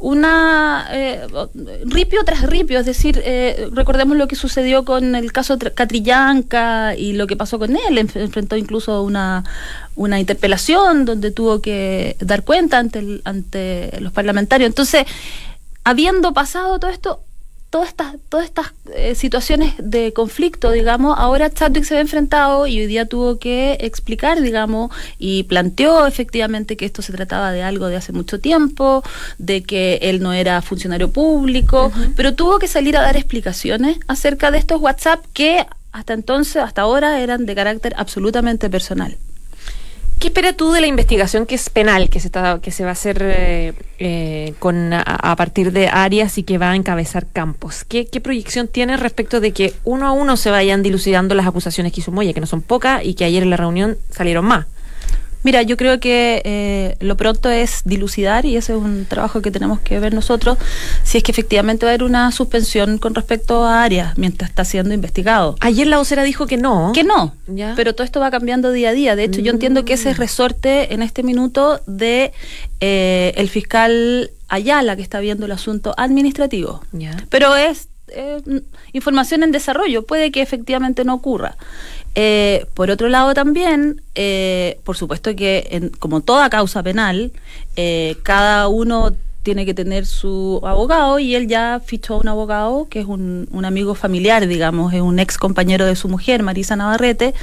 una 0.00 0.86
eh, 0.90 1.26
ripio 1.84 2.24
tras 2.24 2.42
ripio, 2.42 2.80
es 2.80 2.86
decir, 2.86 3.20
eh, 3.24 3.68
recordemos 3.72 4.16
lo 4.16 4.28
que 4.28 4.36
sucedió 4.36 4.84
con 4.84 5.14
el 5.14 5.32
caso 5.32 5.58
Catrillanca 5.74 6.94
y 6.96 7.12
lo 7.12 7.26
que 7.26 7.36
pasó 7.36 7.58
con 7.58 7.76
él, 7.76 7.98
enfrentó 7.98 8.56
incluso 8.56 9.02
una, 9.02 9.44
una 9.96 10.18
interpelación 10.18 11.04
donde 11.04 11.30
tuvo 11.30 11.60
que 11.60 12.16
dar 12.20 12.44
cuenta 12.44 12.78
ante, 12.78 13.20
ante 13.24 14.00
los 14.00 14.12
parlamentarios. 14.12 14.68
Entonces, 14.68 15.04
habiendo 15.84 16.32
pasado 16.32 16.78
todo 16.78 16.90
esto, 16.90 17.20
todas 17.70 17.88
estas, 17.88 18.16
todas 18.28 18.46
estas 18.46 18.72
eh, 18.94 19.14
situaciones 19.14 19.74
de 19.78 20.12
conflicto, 20.12 20.72
digamos, 20.72 21.16
ahora 21.16 21.50
Chadwick 21.50 21.84
se 21.84 21.94
ve 21.94 22.00
enfrentado 22.00 22.66
y 22.66 22.80
hoy 22.80 22.86
día 22.86 23.06
tuvo 23.06 23.38
que 23.38 23.78
explicar, 23.80 24.40
digamos, 24.42 24.90
y 25.18 25.44
planteó 25.44 26.06
efectivamente 26.06 26.76
que 26.76 26.84
esto 26.84 27.00
se 27.00 27.12
trataba 27.12 27.52
de 27.52 27.62
algo 27.62 27.86
de 27.86 27.96
hace 27.96 28.12
mucho 28.12 28.40
tiempo, 28.40 29.04
de 29.38 29.62
que 29.62 30.00
él 30.02 30.20
no 30.20 30.32
era 30.32 30.60
funcionario 30.62 31.10
público, 31.10 31.92
pero 32.16 32.34
tuvo 32.34 32.58
que 32.58 32.66
salir 32.66 32.96
a 32.96 33.02
dar 33.02 33.16
explicaciones 33.16 33.98
acerca 34.08 34.50
de 34.50 34.58
estos 34.58 34.80
WhatsApp 34.80 35.24
que 35.32 35.64
hasta 35.92 36.12
entonces, 36.12 36.56
hasta 36.56 36.82
ahora, 36.82 37.20
eran 37.20 37.46
de 37.46 37.54
carácter 37.54 37.94
absolutamente 37.96 38.70
personal. 38.70 39.16
¿Qué 40.20 40.26
esperas 40.26 40.54
tú 40.54 40.70
de 40.72 40.82
la 40.82 40.86
investigación 40.86 41.46
que 41.46 41.54
es 41.54 41.70
penal, 41.70 42.10
que 42.10 42.20
se, 42.20 42.28
está, 42.28 42.60
que 42.60 42.70
se 42.70 42.84
va 42.84 42.90
a 42.90 42.92
hacer 42.92 43.22
eh, 43.22 43.72
eh, 43.98 44.52
con, 44.58 44.92
a, 44.92 45.34
partir 45.34 45.72
de 45.72 45.88
áreas 45.88 46.36
y 46.36 46.42
que 46.42 46.58
va 46.58 46.72
a 46.72 46.76
encabezar 46.76 47.26
campos? 47.26 47.84
¿Qué, 47.84 48.04
¿Qué, 48.04 48.20
proyección 48.20 48.68
tiene 48.68 48.98
respecto 48.98 49.40
de 49.40 49.52
que 49.52 49.72
uno 49.82 50.06
a 50.06 50.12
uno 50.12 50.36
se 50.36 50.50
vayan 50.50 50.82
dilucidando 50.82 51.34
las 51.34 51.46
acusaciones 51.46 51.94
que 51.94 52.00
hizo 52.00 52.12
Moya, 52.12 52.34
que 52.34 52.40
no 52.40 52.46
son 52.46 52.60
pocas 52.60 53.02
y 53.02 53.14
que 53.14 53.24
ayer 53.24 53.42
en 53.42 53.48
la 53.48 53.56
reunión 53.56 53.96
salieron 54.10 54.44
más? 54.44 54.66
Mira, 55.42 55.62
yo 55.62 55.76
creo 55.76 56.00
que 56.00 56.42
eh, 56.44 56.96
lo 57.00 57.16
pronto 57.16 57.48
es 57.48 57.82
dilucidar 57.84 58.44
y 58.44 58.56
ese 58.56 58.72
es 58.72 58.78
un 58.78 59.06
trabajo 59.06 59.40
que 59.40 59.50
tenemos 59.50 59.80
que 59.80 59.98
ver 59.98 60.12
nosotros 60.12 60.58
si 61.02 61.18
es 61.18 61.24
que 61.24 61.32
efectivamente 61.32 61.86
va 61.86 61.92
a 61.92 61.94
haber 61.94 62.04
una 62.04 62.30
suspensión 62.32 62.98
con 62.98 63.14
respecto 63.14 63.64
a 63.64 63.82
Arias 63.82 64.18
mientras 64.18 64.50
está 64.50 64.64
siendo 64.64 64.94
investigado. 64.94 65.56
Ayer 65.60 65.86
la 65.86 65.98
vocera 65.98 66.22
dijo 66.24 66.46
que 66.46 66.56
no. 66.56 66.92
Que 66.92 67.04
no, 67.04 67.34
pero 67.76 67.94
todo 67.94 68.04
esto 68.04 68.20
va 68.20 68.30
cambiando 68.30 68.70
día 68.70 68.90
a 68.90 68.92
día. 68.92 69.16
De 69.16 69.24
hecho, 69.24 69.40
yo 69.40 69.50
entiendo 69.50 69.84
que 69.84 69.94
ese 69.94 70.10
es 70.10 70.18
mm. 70.18 70.20
resorte 70.20 70.94
en 70.94 71.02
este 71.02 71.22
minuto 71.22 71.80
de 71.86 72.32
eh, 72.80 73.32
el 73.36 73.48
fiscal 73.48 74.30
Ayala 74.48 74.96
que 74.96 75.02
está 75.02 75.20
viendo 75.20 75.46
el 75.46 75.52
asunto 75.52 75.94
administrativo. 75.96 76.82
Pero 77.28 77.56
es 77.56 77.88
información 78.92 79.42
en 79.42 79.52
desarrollo, 79.52 80.04
puede 80.04 80.30
que 80.30 80.42
efectivamente 80.42 81.04
no 81.04 81.14
ocurra. 81.14 81.56
Eh, 82.14 82.66
por 82.74 82.90
otro 82.90 83.08
lado 83.08 83.34
también, 83.34 84.02
eh, 84.14 84.80
por 84.84 84.96
supuesto 84.96 85.34
que 85.36 85.90
como 85.98 86.20
toda 86.20 86.50
causa 86.50 86.82
penal, 86.82 87.32
eh, 87.76 88.16
cada 88.22 88.68
uno 88.68 89.14
tiene 89.42 89.64
que 89.64 89.74
tener 89.74 90.06
su 90.06 90.60
abogado 90.64 91.18
y 91.18 91.34
él 91.34 91.48
ya 91.48 91.80
fichó 91.84 92.14
a 92.14 92.18
un 92.18 92.28
abogado 92.28 92.88
que 92.90 93.00
es 93.00 93.06
un, 93.06 93.48
amigo 93.64 93.94
familiar, 93.94 94.46
digamos, 94.46 94.92
es 94.92 95.00
un 95.00 95.18
ex 95.18 95.38
compañero 95.38 95.86
de 95.86 95.94
su 95.94 96.08
mujer, 96.08 96.42
Marisa 96.42 96.76
Navarrete, 96.76 97.34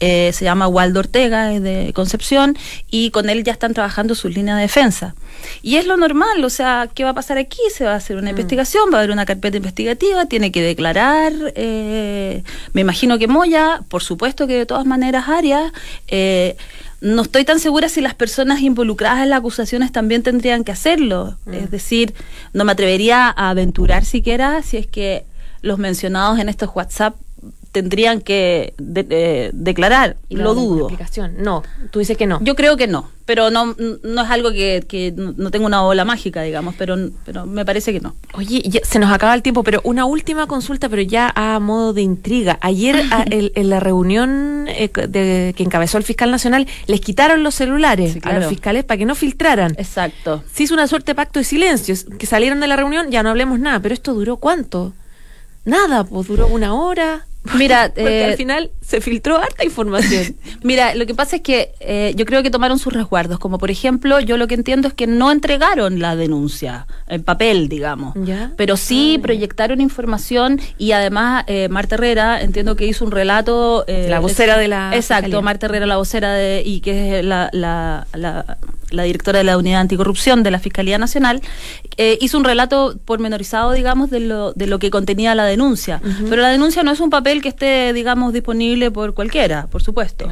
eh, 0.00 0.30
se 0.34 0.44
llama 0.44 0.68
Waldo 0.68 1.00
Ortega, 1.00 1.54
es 1.54 1.62
de 1.62 1.92
Concepción, 1.94 2.56
y 2.90 3.10
con 3.10 3.30
él 3.30 3.44
ya 3.44 3.52
están 3.52 3.72
trabajando 3.72 4.14
su 4.14 4.28
línea 4.28 4.56
de 4.56 4.62
defensa. 4.62 5.14
Y 5.62 5.76
es 5.76 5.86
lo 5.86 5.96
normal, 5.96 6.44
o 6.44 6.50
sea, 6.50 6.90
¿qué 6.92 7.04
va 7.04 7.10
a 7.10 7.14
pasar 7.14 7.38
aquí? 7.38 7.60
Se 7.72 7.84
va 7.84 7.92
a 7.92 7.96
hacer 7.96 8.16
una 8.16 8.26
mm. 8.26 8.30
investigación, 8.30 8.90
va 8.92 8.96
a 8.96 9.00
haber 9.00 9.10
una 9.10 9.24
carpeta 9.24 9.56
investigativa, 9.56 10.26
tiene 10.26 10.52
que 10.52 10.62
declarar, 10.62 11.32
eh, 11.54 12.42
me 12.72 12.82
imagino 12.82 13.18
que 13.18 13.26
Moya, 13.26 13.80
por 13.88 14.02
supuesto 14.02 14.46
que 14.46 14.54
de 14.54 14.66
todas 14.66 14.86
maneras 14.86 15.28
Arias, 15.28 15.72
eh, 16.08 16.56
no 17.00 17.22
estoy 17.22 17.44
tan 17.44 17.60
segura 17.60 17.88
si 17.88 18.00
las 18.00 18.14
personas 18.14 18.60
involucradas 18.60 19.22
en 19.22 19.30
las 19.30 19.38
acusaciones 19.38 19.92
también 19.92 20.22
tendrían 20.22 20.64
que 20.64 20.72
hacerlo. 20.72 21.38
Mm. 21.46 21.54
Es 21.54 21.70
decir, 21.70 22.14
no 22.52 22.64
me 22.64 22.72
atrevería 22.72 23.28
a 23.28 23.50
aventurar 23.50 24.04
siquiera 24.04 24.62
si 24.62 24.76
es 24.76 24.86
que 24.86 25.24
los 25.62 25.78
mencionados 25.78 26.38
en 26.38 26.48
estos 26.48 26.70
WhatsApp 26.74 27.16
tendrían 27.72 28.20
que 28.20 28.74
declarar. 29.52 30.16
lo 30.28 30.54
dudo. 30.54 30.88
No, 31.38 31.62
tú 31.90 31.98
dices 31.98 32.16
que 32.16 32.26
no. 32.26 32.40
Yo 32.42 32.54
creo 32.56 32.76
que 32.76 32.86
no, 32.86 33.10
pero 33.26 33.50
no, 33.50 33.76
no 34.02 34.22
es 34.22 34.30
algo 34.30 34.50
que, 34.50 35.14
no 35.16 35.50
tenga 35.50 35.66
una 35.66 35.82
bola 35.82 36.04
mágica, 36.04 36.42
digamos, 36.42 36.74
pero, 36.76 36.96
pero 37.24 37.46
me 37.46 37.64
parece 37.64 37.92
que 37.92 38.00
no. 38.00 38.16
Oye, 38.34 38.80
se 38.82 38.98
nos 38.98 39.12
acaba 39.12 39.34
el 39.34 39.42
tiempo, 39.42 39.62
pero 39.62 39.80
una 39.84 40.04
última 40.04 40.46
consulta, 40.46 40.88
pero 40.88 41.02
ya 41.02 41.32
a 41.34 41.60
modo 41.60 41.92
de 41.92 42.02
intriga. 42.02 42.58
Ayer 42.60 43.04
en 43.30 43.70
la 43.70 43.80
reunión 43.80 44.66
eh, 44.68 44.90
de, 45.08 45.54
que 45.56 45.62
encabezó 45.62 45.98
el 45.98 46.04
fiscal 46.04 46.30
nacional, 46.30 46.66
les 46.86 47.00
quitaron 47.00 47.42
los 47.44 47.54
celulares 47.54 48.18
a 48.22 48.32
los 48.32 48.48
fiscales 48.48 48.84
para 48.84 48.98
que 48.98 49.06
no 49.06 49.14
filtraran. 49.14 49.74
Exacto. 49.78 50.42
Se 50.52 50.64
hizo 50.64 50.74
una 50.74 50.88
suerte 50.88 51.12
de 51.12 51.14
pacto 51.14 51.38
de 51.38 51.44
silencio, 51.44 51.94
que 52.18 52.26
salieron 52.26 52.58
de 52.60 52.66
la 52.66 52.76
reunión, 52.76 53.10
ya 53.10 53.22
no 53.22 53.30
hablemos 53.30 53.60
nada, 53.60 53.80
pero 53.80 53.94
esto 53.94 54.12
duró 54.12 54.38
cuánto? 54.38 54.92
Nada, 55.64 56.04
pues 56.04 56.26
duró 56.26 56.48
una 56.48 56.74
hora. 56.74 57.26
Mira, 57.56 57.90
porque 57.94 58.24
al 58.24 58.32
eh, 58.32 58.36
final 58.36 58.70
se 58.82 59.00
filtró 59.00 59.38
harta 59.38 59.64
información. 59.64 60.36
Mira, 60.62 60.94
lo 60.94 61.06
que 61.06 61.14
pasa 61.14 61.36
es 61.36 61.42
que 61.42 61.72
eh, 61.80 62.12
yo 62.14 62.26
creo 62.26 62.42
que 62.42 62.50
tomaron 62.50 62.78
sus 62.78 62.92
resguardos, 62.92 63.38
como 63.38 63.56
por 63.56 63.70
ejemplo, 63.70 64.20
yo 64.20 64.36
lo 64.36 64.46
que 64.46 64.54
entiendo 64.54 64.88
es 64.88 64.94
que 64.94 65.06
no 65.06 65.32
entregaron 65.32 66.00
la 66.00 66.16
denuncia 66.16 66.86
en 67.08 67.22
papel, 67.22 67.68
digamos, 67.68 68.14
pero 68.56 68.76
sí 68.76 69.16
ah. 69.18 69.22
proyectaron 69.22 69.80
información 69.80 70.60
y 70.76 70.92
además 70.92 71.44
eh, 71.46 71.68
Marta 71.70 71.94
Herrera, 71.94 72.42
entiendo 72.42 72.76
que 72.76 72.86
hizo 72.86 73.04
un 73.04 73.10
relato... 73.10 73.84
la 73.88 74.20
vocera 74.20 74.58
de 74.58 74.68
la... 74.68 74.94
Exacto, 74.94 75.40
Marta 75.40 75.66
Herrera, 75.66 75.86
la 75.86 75.96
vocera 75.96 76.34
de, 76.34 76.62
y 76.64 76.80
que 76.80 77.20
es 77.20 77.24
la, 77.24 77.48
la, 77.52 78.06
la, 78.12 79.02
directora 79.02 79.38
de 79.38 79.44
la 79.44 79.56
Unidad 79.56 79.80
Anticorrupción 79.80 80.42
de 80.42 80.50
la 80.50 80.58
Fiscalía 80.58 80.98
Nacional, 80.98 81.40
hizo 82.20 82.36
un 82.36 82.44
relato 82.44 82.98
pormenorizado, 83.04 83.72
digamos, 83.72 84.10
de 84.10 84.20
lo, 84.20 84.52
de 84.52 84.66
lo 84.66 84.78
que 84.78 84.90
contenía 84.90 85.34
la 85.34 85.44
denuncia. 85.44 86.02
Pero 86.28 86.42
la 86.42 86.48
denuncia 86.48 86.82
no 86.82 86.92
es 86.92 87.00
un 87.00 87.08
papel 87.08 87.29
que 87.38 87.48
esté, 87.48 87.92
digamos, 87.92 88.32
disponible 88.32 88.90
por 88.90 89.14
cualquiera, 89.14 89.68
por 89.68 89.82
supuesto. 89.82 90.28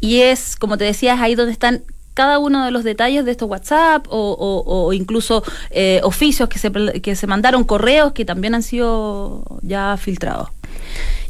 Y 0.00 0.20
es, 0.20 0.56
como 0.56 0.76
te 0.76 0.84
decía, 0.84 1.14
es 1.14 1.20
ahí 1.20 1.34
donde 1.34 1.52
están 1.52 1.82
cada 2.16 2.38
uno 2.38 2.64
de 2.64 2.70
los 2.70 2.82
detalles 2.82 3.26
de 3.26 3.30
estos 3.30 3.48
WhatsApp 3.48 4.06
o, 4.08 4.90
incluso 4.94 5.44
eh, 5.70 6.00
oficios 6.02 6.48
que 6.48 6.58
se, 6.58 6.72
que 7.02 7.14
se 7.14 7.26
mandaron, 7.26 7.64
correos 7.64 8.12
que 8.12 8.24
también 8.24 8.54
han 8.54 8.62
sido 8.62 9.44
ya 9.62 9.96
filtrados. 9.98 10.48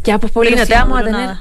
Ya, 0.05 0.19
pues 0.21 0.33
Paulina, 0.33 0.65
te 0.65 0.75
vamos, 0.75 1.01
a 1.01 1.05
tener, 1.05 1.37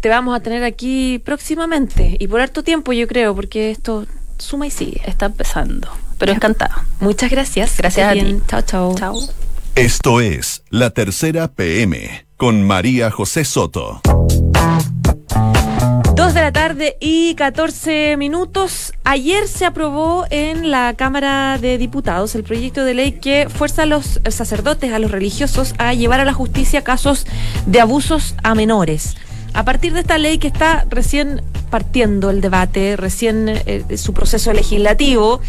te, 0.00 0.08
vamos 0.08 0.34
a 0.34 0.40
tener 0.40 0.64
aquí 0.64 1.20
próximamente 1.22 2.16
y 2.18 2.26
por 2.26 2.40
harto 2.40 2.62
tiempo, 2.62 2.94
yo 2.94 3.06
creo, 3.06 3.34
porque 3.34 3.70
esto 3.70 4.06
suma 4.38 4.66
y 4.66 4.70
sigue. 4.70 5.02
Está 5.06 5.26
empezando, 5.26 5.88
pero 6.16 6.32
encantada. 6.32 6.86
Muchas 7.00 7.30
gracias. 7.30 7.76
Gracias 7.76 8.08
a 8.08 8.12
ti. 8.14 8.38
Chao, 8.48 8.62
chao. 8.62 8.94
Chao. 8.94 9.20
Esto 9.74 10.22
es 10.22 10.62
La 10.70 10.90
Tercera 10.90 11.48
PM 11.48 12.31
con 12.42 12.64
María 12.64 13.12
José 13.12 13.44
Soto. 13.44 14.00
Dos 16.16 16.34
de 16.34 16.40
la 16.40 16.50
tarde 16.50 16.96
y 16.98 17.36
14 17.36 18.16
minutos. 18.16 18.92
Ayer 19.04 19.46
se 19.46 19.64
aprobó 19.64 20.26
en 20.28 20.72
la 20.72 20.94
Cámara 20.94 21.56
de 21.58 21.78
Diputados 21.78 22.34
el 22.34 22.42
proyecto 22.42 22.84
de 22.84 22.94
ley 22.94 23.12
que 23.12 23.46
fuerza 23.48 23.84
a 23.84 23.86
los 23.86 24.20
sacerdotes, 24.28 24.92
a 24.92 24.98
los 24.98 25.12
religiosos, 25.12 25.76
a 25.78 25.94
llevar 25.94 26.18
a 26.18 26.24
la 26.24 26.32
justicia 26.32 26.82
casos 26.82 27.28
de 27.66 27.80
abusos 27.80 28.34
a 28.42 28.56
menores. 28.56 29.16
A 29.54 29.64
partir 29.64 29.92
de 29.92 30.00
esta 30.00 30.18
ley 30.18 30.38
que 30.38 30.48
está 30.48 30.84
recién 30.90 31.42
partiendo 31.70 32.28
el 32.30 32.40
debate, 32.40 32.96
recién 32.96 33.48
eh, 33.48 33.84
su 33.96 34.14
proceso 34.14 34.52
legislativo, 34.52 35.40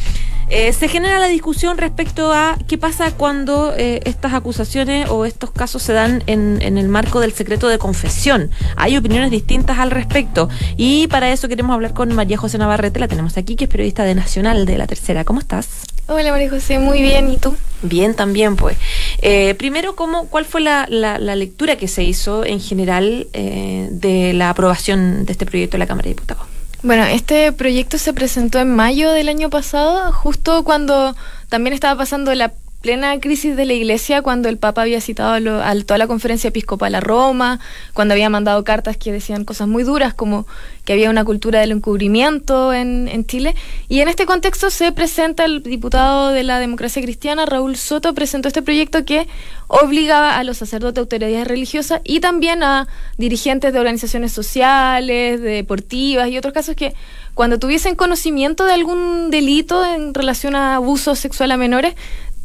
eh, 0.54 0.72
se 0.72 0.88
genera 0.88 1.18
la 1.18 1.26
discusión 1.28 1.80
respecto 1.80 2.32
a 2.32 2.60
qué 2.68 2.78
pasa 2.78 3.12
cuando 3.12 3.74
eh, 3.76 4.02
estas 4.06 4.36
acusaciones 4.36 5.10
o 5.10 5.26
estos 5.26 5.50
casos 5.50 5.82
se 5.82 5.94
dan 5.94 6.24
en, 6.28 6.62
en, 6.62 6.78
el 6.78 6.90
marco 6.90 7.20
del 7.20 7.34
secreto 7.34 7.68
de 7.70 7.80
confesión. 7.80 8.52
Hay 8.76 8.96
opiniones 8.96 9.32
distintas 9.32 9.80
al 9.80 9.90
respecto 9.90 10.50
y 10.78 11.08
para 11.08 11.32
eso 11.32 11.48
queremos 11.48 11.74
hablar 11.74 11.96
con 11.96 12.14
María 12.14 12.38
José 12.38 12.60
Navarrete, 12.60 13.00
la 13.00 13.08
tenemos 13.08 13.36
aquí, 13.36 13.56
que 13.56 13.64
es 13.64 13.70
periodista 13.70 14.04
de 14.04 14.14
Nacional 14.14 14.68
de 14.68 14.78
la 14.78 14.86
Tercera. 14.86 15.26
¿Cómo 15.26 15.40
estás? 15.40 15.86
Hola 16.06 16.30
María 16.30 16.52
José, 16.52 16.78
muy 16.78 17.02
bien. 17.02 17.32
¿Y 17.32 17.38
tú? 17.38 17.56
Bien, 17.82 18.14
también 18.14 18.56
pues. 18.56 18.78
Eh, 19.24 19.56
primero, 19.56 19.96
¿cómo, 19.96 20.28
¿cuál 20.28 20.46
fue 20.46 20.62
la, 20.62 20.86
la, 20.88 21.18
lectura 21.36 21.78
que 21.78 21.88
se 21.88 22.04
hizo 22.04 22.46
en 22.46 22.60
general 22.60 23.26
de 23.34 24.34
la 24.36 24.52
aprobación 24.52 25.26
de 25.26 25.32
este 25.32 25.48
proyecto 25.48 25.78
en 25.78 25.80
la 25.80 25.88
Cámara 25.88 26.04
de 26.04 26.10
Diputados? 26.10 26.46
Bueno, 26.84 27.06
este 27.06 27.54
proyecto 27.54 27.98
se 27.98 28.12
presentó 28.12 28.60
en 28.60 28.76
mayo 28.76 29.14
del 29.14 29.30
año 29.30 29.50
pasado, 29.50 30.12
justo 30.12 30.66
cuando 30.66 31.16
también 31.48 31.74
estaba 31.74 31.98
pasando 31.98 32.36
la 32.36 32.52
plena 32.84 33.18
crisis 33.22 33.56
de 33.56 33.66
la 33.66 33.72
iglesia 33.72 34.22
cuando 34.22 34.50
el 34.50 34.58
Papa 34.58 34.82
había 34.82 35.00
citado 35.00 35.32
a, 35.64 35.76
toda 35.86 35.98
la 35.98 36.06
conferencia 36.06 36.50
episcopal 36.50 36.94
a 36.96 37.00
Roma, 37.00 37.62
cuando 37.94 38.14
había 38.14 38.30
mandado 38.30 38.62
cartas 38.66 38.98
que 38.98 39.14
decían 39.14 39.46
cosas 39.46 39.70
muy 39.70 39.84
duras 39.84 40.14
como 40.14 40.46
que 40.84 40.92
había 40.92 41.10
una 41.10 41.24
cultura 41.24 41.62
del 41.62 41.72
encubrimiento 41.72 42.74
en, 42.74 43.26
Chile. 43.26 43.56
Y 43.88 44.02
en 44.02 44.10
este 44.10 44.26
contexto 44.26 44.70
se 44.70 44.92
presenta 44.92 45.46
el 45.46 45.64
diputado 45.64 46.32
de 46.32 46.44
la 46.44 46.60
democracia 46.60 47.02
cristiana, 47.02 47.46
Raúl 47.46 47.78
Soto, 47.78 48.14
presentó 48.14 48.50
este 48.50 48.62
proyecto 48.62 49.06
que 49.06 49.30
obligaba 49.70 50.38
a 50.38 50.44
los 50.44 50.58
sacerdotes, 50.58 51.00
autoridades 51.00 51.48
religiosas 51.48 52.02
y 52.04 52.20
también 52.20 52.64
a 52.64 52.90
dirigentes 53.18 53.72
de 53.72 53.80
organizaciones 53.80 54.34
sociales, 54.34 55.40
deportivas 55.42 56.28
y 56.28 56.38
otros 56.38 56.54
casos 56.54 56.76
que 56.76 56.94
cuando 57.34 57.60
tuviesen 57.60 57.96
conocimiento 57.96 58.66
de 58.66 58.74
algún 58.74 59.32
delito 59.32 59.86
en 59.86 60.14
relación 60.14 60.56
a 60.56 60.76
abuso 60.76 61.16
sexual 61.16 61.52
a 61.52 61.58
menores, 61.58 61.96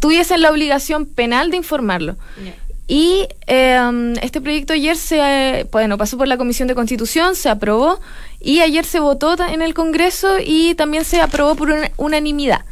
tuviesen 0.01 0.43
la 0.43 0.51
obligación 0.51 1.07
penal 1.07 1.51
de 1.51 1.57
informarlo. 1.57 2.17
Y 2.87 3.29
em, 3.47 4.15
este 4.23 4.41
proyecto 4.41 4.73
ayer 4.73 4.97
se, 4.97 5.67
bueno, 5.71 5.99
pasó 5.99 6.17
por 6.17 6.27
la 6.27 6.39
Comisión 6.39 6.69
de 6.69 6.75
Constitución, 6.75 7.37
se 7.37 7.51
aprobó 7.51 8.01
y 8.41 8.61
ayer 8.61 8.87
se 8.87 8.99
votó 8.99 9.37
en 9.45 9.61
el 9.61 9.75
Congreso 9.75 10.37
y 10.43 10.75
también 10.75 11.05
se 11.05 11.21
aprobó 11.21 11.55
por 11.55 11.75
unanimidad. 11.99 12.65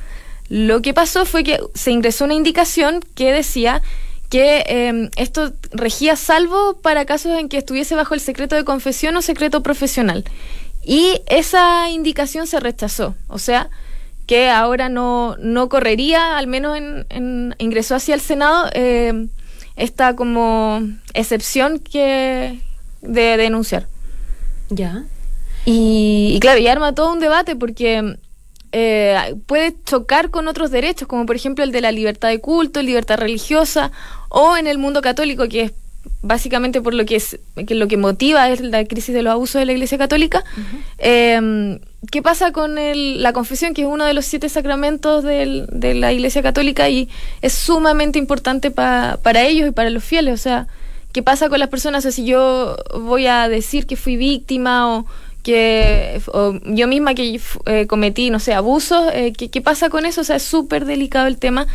Lo 0.49 0.81
que 0.81 0.95
pasó 0.95 1.27
fue 1.27 1.45
que 1.45 1.61
se 1.75 1.91
ingresó 1.91 2.25
una 2.25 2.35
indicación 2.35 3.01
que 3.15 3.33
decía 3.33 3.83
que 4.31 4.65
em, 4.69 5.11
esto 5.17 5.53
regía 5.73 6.17
salvo 6.17 6.79
para 6.81 7.05
casos 7.05 7.39
en 7.39 7.49
que 7.49 7.59
estuviese 7.59 7.95
bajo 7.95 8.15
el 8.15 8.21
secreto 8.21 8.57
de 8.57 8.65
confesión 8.65 9.17
o 9.17 9.23
secreto 9.23 9.63
profesional. 9.63 10.25
Y 10.83 11.21
esa 11.27 11.91
indicación 11.91 12.47
se 12.47 12.61
rechazó. 12.61 13.15
O 13.29 13.39
sea, 13.39 13.69
que 14.27 14.51
ahora 14.51 14.89
no, 14.89 15.37
no 15.39 15.69
correría, 15.69 16.37
al 16.37 16.47
menos 16.47 16.77
en, 16.77 17.55
ingresó 17.59 17.95
hacia 17.95 18.15
el 18.15 18.21
Senado, 18.21 18.69
eh, 18.75 19.29
esta 19.77 20.17
como 20.17 20.83
excepción 21.15 21.79
que 21.79 22.61
de 23.03 23.37
denunciar. 23.37 23.87
Ya. 24.69 25.05
Y, 25.65 26.33
y 26.35 26.41
claro, 26.41 26.59
y 26.61 26.67
arma 26.67 26.95
todo 26.95 27.13
un 27.13 27.21
debate 27.21 27.57
porque 27.57 28.17
eh, 28.73 29.37
puede 29.47 29.75
chocar 29.85 30.31
con 30.31 30.49
otros 30.49 30.71
derechos, 30.71 31.09
como 31.09 31.25
por 31.25 31.37
ejemplo 31.37 31.65
el 31.65 31.73
de 31.73 31.81
la 31.81 31.93
libertad 31.93 32.29
de 32.29 32.41
culto, 32.41 32.83
libertad 32.83 33.19
religiosa, 33.19 33.93
o 34.29 34.57
en 34.57 34.67
el 34.67 34.79
mundo 34.79 35.03
católico, 35.03 35.49
que 35.49 35.63
es 35.63 35.73
básicamente 36.23 36.81
por 36.81 36.95
lo 36.95 37.05
que 37.05 37.17
es 37.17 37.39
que 37.67 37.75
lo 37.75 37.89
que 37.89 37.97
motiva 37.97 38.49
es 38.51 38.61
la 38.61 38.85
crisis 38.85 39.15
de 39.15 39.23
los 39.23 39.33
abusos 39.33 39.61
de 39.61 39.67
la 39.67 39.73
Iglesia 39.73 39.99
Católica. 39.99 40.45
Eh, 40.99 41.79
¿Qué 42.11 42.23
pasa 42.23 42.53
con 42.53 42.79
el, 42.79 43.23
la 43.23 43.33
confesión, 43.33 43.75
que 43.75 43.83
es 43.83 43.89
uno 43.89 44.05
de 44.05 44.13
los 44.15 44.25
siete 44.27 44.49
sacramentos 44.49 45.25
del- 45.25 45.67
de 45.73 45.95
la 45.95 46.13
Iglesia 46.13 46.43
Católica 46.43 46.89
y 46.89 47.09
es 47.43 47.53
sumamente 47.53 48.19
importante 48.19 48.71
pa- 48.71 49.19
para 49.23 49.43
ellos 49.43 49.69
y 49.69 49.73
para 49.73 49.91
los 49.91 50.05
fieles? 50.05 50.35
O 50.35 50.43
sea, 50.43 50.67
¿qué 51.13 51.23
pasa 51.23 51.49
con 51.49 51.59
las 51.59 51.69
personas? 51.69 52.01
O 52.01 52.03
sea, 52.03 52.13
si 52.13 52.25
yo 52.25 52.77
voy 53.01 53.27
a 53.27 53.49
decir 53.49 53.87
que 53.87 53.97
fui 53.97 54.17
víctima 54.17 54.97
o 54.97 55.07
que 55.43 56.21
o 56.33 56.55
yo 56.65 56.87
misma 56.89 57.15
que 57.15 57.41
eh, 57.67 57.87
cometí, 57.87 58.31
no 58.31 58.41
sé, 58.41 58.53
abusos, 58.53 59.05
eh, 59.13 59.33
¿qué, 59.37 59.49
qué 59.49 59.61
pasa 59.61 59.89
con 59.91 60.05
eso? 60.05 60.21
O 60.21 60.25
sea, 60.25 60.37
es 60.37 60.43
súper 60.43 60.85
delicado 60.85 61.27
el 61.29 61.39
tema 61.39 61.67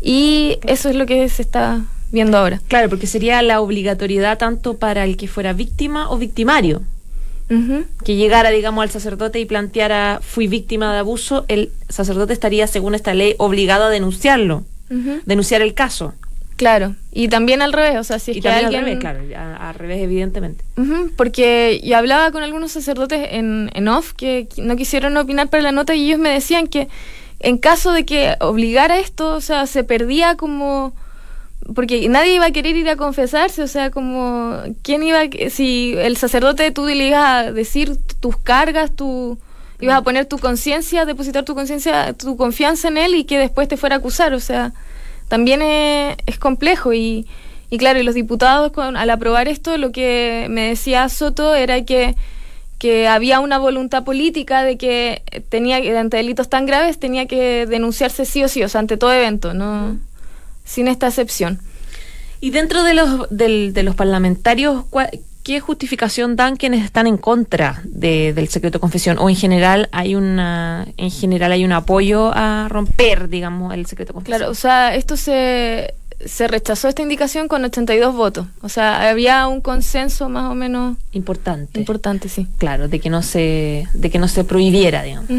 y 0.00 0.58
eso 0.66 0.88
es 0.88 0.96
lo 0.96 1.06
que 1.06 1.28
se 1.28 1.42
está 1.42 1.80
viendo 2.10 2.38
ahora. 2.38 2.60
Claro, 2.68 2.88
porque 2.88 3.06
sería 3.06 3.42
la 3.42 3.60
obligatoriedad 3.60 4.38
tanto 4.38 4.78
para 4.78 5.04
el 5.04 5.16
que 5.16 5.28
fuera 5.28 5.52
víctima 5.52 6.10
o 6.10 6.16
victimario. 6.18 6.82
Que 8.04 8.16
llegara, 8.16 8.50
digamos, 8.50 8.82
al 8.82 8.90
sacerdote 8.90 9.40
y 9.40 9.46
planteara 9.46 10.20
fui 10.22 10.46
víctima 10.48 10.92
de 10.92 10.98
abuso, 10.98 11.44
el 11.48 11.70
sacerdote 11.88 12.32
estaría, 12.32 12.66
según 12.66 12.94
esta 12.94 13.14
ley, 13.14 13.34
obligado 13.38 13.84
a 13.84 13.90
denunciarlo, 13.90 14.64
denunciar 15.24 15.62
el 15.62 15.74
caso. 15.74 16.14
Claro, 16.56 16.96
y 17.12 17.28
también 17.28 17.62
al 17.62 17.72
revés, 17.72 17.96
o 17.98 18.04
sea, 18.04 18.18
si 18.18 18.32
es 18.32 18.36
y 18.38 18.40
que 18.40 18.48
alguien... 18.48 18.80
al 18.80 18.84
revés, 18.84 18.98
claro, 18.98 19.20
al 19.60 19.74
revés, 19.76 20.02
evidentemente. 20.02 20.64
Porque 21.16 21.80
yo 21.84 21.96
hablaba 21.96 22.32
con 22.32 22.42
algunos 22.42 22.72
sacerdotes 22.72 23.28
en, 23.30 23.70
en 23.74 23.86
off 23.88 24.12
que 24.12 24.48
no 24.56 24.74
quisieron 24.74 25.16
opinar 25.16 25.48
para 25.48 25.62
la 25.62 25.72
nota 25.72 25.94
y 25.94 26.06
ellos 26.06 26.18
me 26.18 26.30
decían 26.30 26.66
que 26.66 26.88
en 27.40 27.58
caso 27.58 27.92
de 27.92 28.04
que 28.04 28.34
obligara 28.40 28.98
esto, 28.98 29.34
o 29.34 29.40
sea, 29.40 29.66
se 29.66 29.84
perdía 29.84 30.34
como... 30.34 30.92
Porque 31.74 32.08
nadie 32.08 32.34
iba 32.34 32.46
a 32.46 32.50
querer 32.50 32.76
ir 32.76 32.88
a 32.88 32.96
confesarse, 32.96 33.62
o 33.62 33.66
sea, 33.66 33.90
como... 33.90 34.56
¿Quién 34.82 35.02
iba 35.02 35.20
a... 35.20 35.50
Si 35.50 35.94
el 35.96 36.16
sacerdote 36.16 36.70
tú 36.70 36.86
le 36.86 37.08
ibas 37.08 37.46
a 37.46 37.52
decir 37.52 37.96
tus 38.20 38.36
cargas, 38.36 38.94
tu... 38.94 39.38
Ibas 39.80 39.98
a 39.98 40.02
poner 40.02 40.26
tu 40.26 40.38
conciencia, 40.38 41.04
depositar 41.04 41.44
tu 41.44 41.54
conciencia, 41.54 42.12
tu 42.12 42.36
confianza 42.36 42.88
en 42.88 42.98
él 42.98 43.14
y 43.14 43.24
que 43.24 43.38
después 43.38 43.68
te 43.68 43.76
fuera 43.76 43.94
a 43.94 43.98
acusar, 43.98 44.34
o 44.34 44.40
sea, 44.40 44.72
también 45.28 45.62
es, 45.62 46.16
es 46.26 46.36
complejo 46.36 46.92
y, 46.92 47.28
y 47.70 47.78
claro, 47.78 48.00
y 48.00 48.02
los 48.02 48.16
diputados 48.16 48.72
al 48.76 49.10
aprobar 49.10 49.46
esto, 49.46 49.76
lo 49.76 49.92
que 49.92 50.46
me 50.50 50.70
decía 50.70 51.08
Soto 51.08 51.54
era 51.54 51.84
que, 51.84 52.16
que 52.78 53.06
había 53.06 53.40
una 53.40 53.58
voluntad 53.58 54.04
política 54.04 54.64
de 54.64 54.78
que 54.78 55.22
tenía 55.48 55.80
que, 55.80 55.96
ante 55.96 56.16
delitos 56.16 56.48
tan 56.48 56.66
graves 56.66 56.98
tenía 56.98 57.26
que 57.26 57.66
denunciarse 57.66 58.24
sí 58.24 58.42
o 58.42 58.48
sí, 58.48 58.62
o 58.64 58.68
sea, 58.68 58.80
ante 58.80 58.96
todo 58.96 59.12
evento, 59.12 59.54
no 59.54 59.98
sin 60.68 60.86
esta 60.88 61.08
excepción. 61.08 61.58
Y 62.40 62.50
dentro 62.50 62.82
de 62.84 62.94
los, 62.94 63.28
del- 63.30 63.72
de 63.72 63.82
los 63.82 63.94
parlamentarios, 63.96 64.84
¿cuál- 64.90 65.10
¿qué 65.42 65.60
justificación 65.60 66.36
dan 66.36 66.56
quienes 66.56 66.84
están 66.84 67.06
en 67.06 67.16
contra 67.16 67.80
de- 67.84 68.32
del 68.34 68.48
secreto 68.48 68.76
de 68.78 68.80
confesión? 68.80 69.16
¿O 69.18 69.30
en 69.30 69.36
general 69.36 69.88
hay 69.92 70.14
una 70.14 70.86
en 70.98 71.10
general 71.10 71.52
hay 71.52 71.64
un 71.64 71.72
apoyo 71.72 72.30
a 72.34 72.68
romper, 72.68 73.28
digamos, 73.30 73.72
el 73.72 73.86
secreto 73.86 74.10
de 74.10 74.14
confesión? 74.14 74.38
Claro, 74.38 74.52
o 74.52 74.54
sea, 74.54 74.94
esto 74.94 75.16
se, 75.16 75.94
se 76.24 76.48
rechazó 76.48 76.88
esta 76.88 77.00
indicación 77.02 77.48
con 77.48 77.64
82 77.64 78.14
votos, 78.14 78.46
o 78.60 78.68
sea, 78.68 79.08
había 79.08 79.48
un 79.48 79.60
consenso 79.62 80.28
más 80.28 80.50
o 80.50 80.54
menos 80.54 80.96
Importante. 81.12 81.80
importante, 81.80 82.28
sí. 82.28 82.46
claro, 82.58 82.88
de 82.88 83.00
que 83.00 83.08
no 83.08 83.22
se, 83.22 83.88
de 83.94 84.10
que 84.10 84.18
no 84.18 84.28
se 84.28 84.44
prohibiera, 84.44 85.02
digamos. 85.02 85.30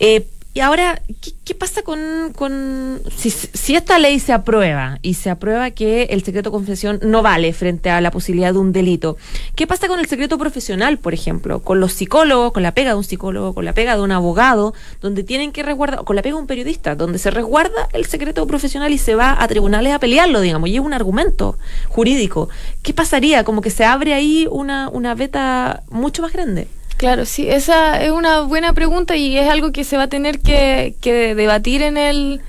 Eh, 0.00 0.26
y 0.58 0.60
ahora, 0.60 1.00
¿qué, 1.44 1.54
pasa 1.54 1.82
con, 1.82 2.32
con 2.34 3.00
si, 3.16 3.30
si 3.30 3.76
esta 3.76 3.96
ley 4.00 4.18
se 4.18 4.32
aprueba 4.32 4.98
y 5.02 5.14
se 5.14 5.30
aprueba 5.30 5.70
que 5.70 6.08
el 6.10 6.24
secreto 6.24 6.50
confesión 6.50 6.98
no 7.00 7.22
vale 7.22 7.52
frente 7.52 7.90
a 7.90 8.00
la 8.00 8.10
posibilidad 8.10 8.52
de 8.52 8.58
un 8.58 8.72
delito? 8.72 9.16
¿Qué 9.54 9.68
pasa 9.68 9.86
con 9.86 10.00
el 10.00 10.06
secreto 10.06 10.36
profesional, 10.36 10.98
por 10.98 11.14
ejemplo? 11.14 11.60
Con 11.62 11.78
los 11.78 11.92
psicólogos, 11.92 12.50
con 12.50 12.64
la 12.64 12.74
pega 12.74 12.90
de 12.90 12.96
un 12.96 13.04
psicólogo, 13.04 13.54
con 13.54 13.64
la 13.64 13.72
pega 13.72 13.94
de 13.94 14.02
un 14.02 14.10
abogado, 14.10 14.74
donde 15.00 15.22
tienen 15.22 15.52
que 15.52 15.62
resguardar, 15.62 16.02
con 16.02 16.16
la 16.16 16.22
pega 16.22 16.34
de 16.34 16.40
un 16.40 16.48
periodista, 16.48 16.96
donde 16.96 17.20
se 17.20 17.30
resguarda 17.30 17.88
el 17.92 18.06
secreto 18.06 18.44
profesional 18.48 18.92
y 18.92 18.98
se 18.98 19.14
va 19.14 19.40
a 19.40 19.46
tribunales 19.46 19.92
a 19.92 20.00
pelearlo, 20.00 20.40
digamos, 20.40 20.70
y 20.70 20.74
es 20.74 20.80
un 20.80 20.92
argumento 20.92 21.56
jurídico. 21.88 22.48
¿Qué 22.82 22.92
pasaría? 22.92 23.44
Como 23.44 23.60
que 23.60 23.70
se 23.70 23.84
abre 23.84 24.12
ahí 24.12 24.48
una, 24.50 24.88
una 24.88 25.14
beta 25.14 25.84
mucho 25.88 26.20
más 26.20 26.32
grande. 26.32 26.66
Claro, 26.98 27.26
sí, 27.26 27.48
esa 27.48 28.02
es 28.02 28.10
una 28.10 28.40
buena 28.40 28.72
pregunta 28.72 29.14
y 29.14 29.38
es 29.38 29.48
algo 29.48 29.70
que 29.70 29.84
se 29.84 29.96
va 29.96 30.02
a 30.04 30.08
tener 30.08 30.40
que, 30.40 30.96
debatir 31.36 31.80
en 31.80 31.96
el, 31.96 32.40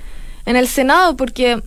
en 0.44 0.56
el 0.56 0.66
Senado 0.66 1.16
porque 1.16 1.62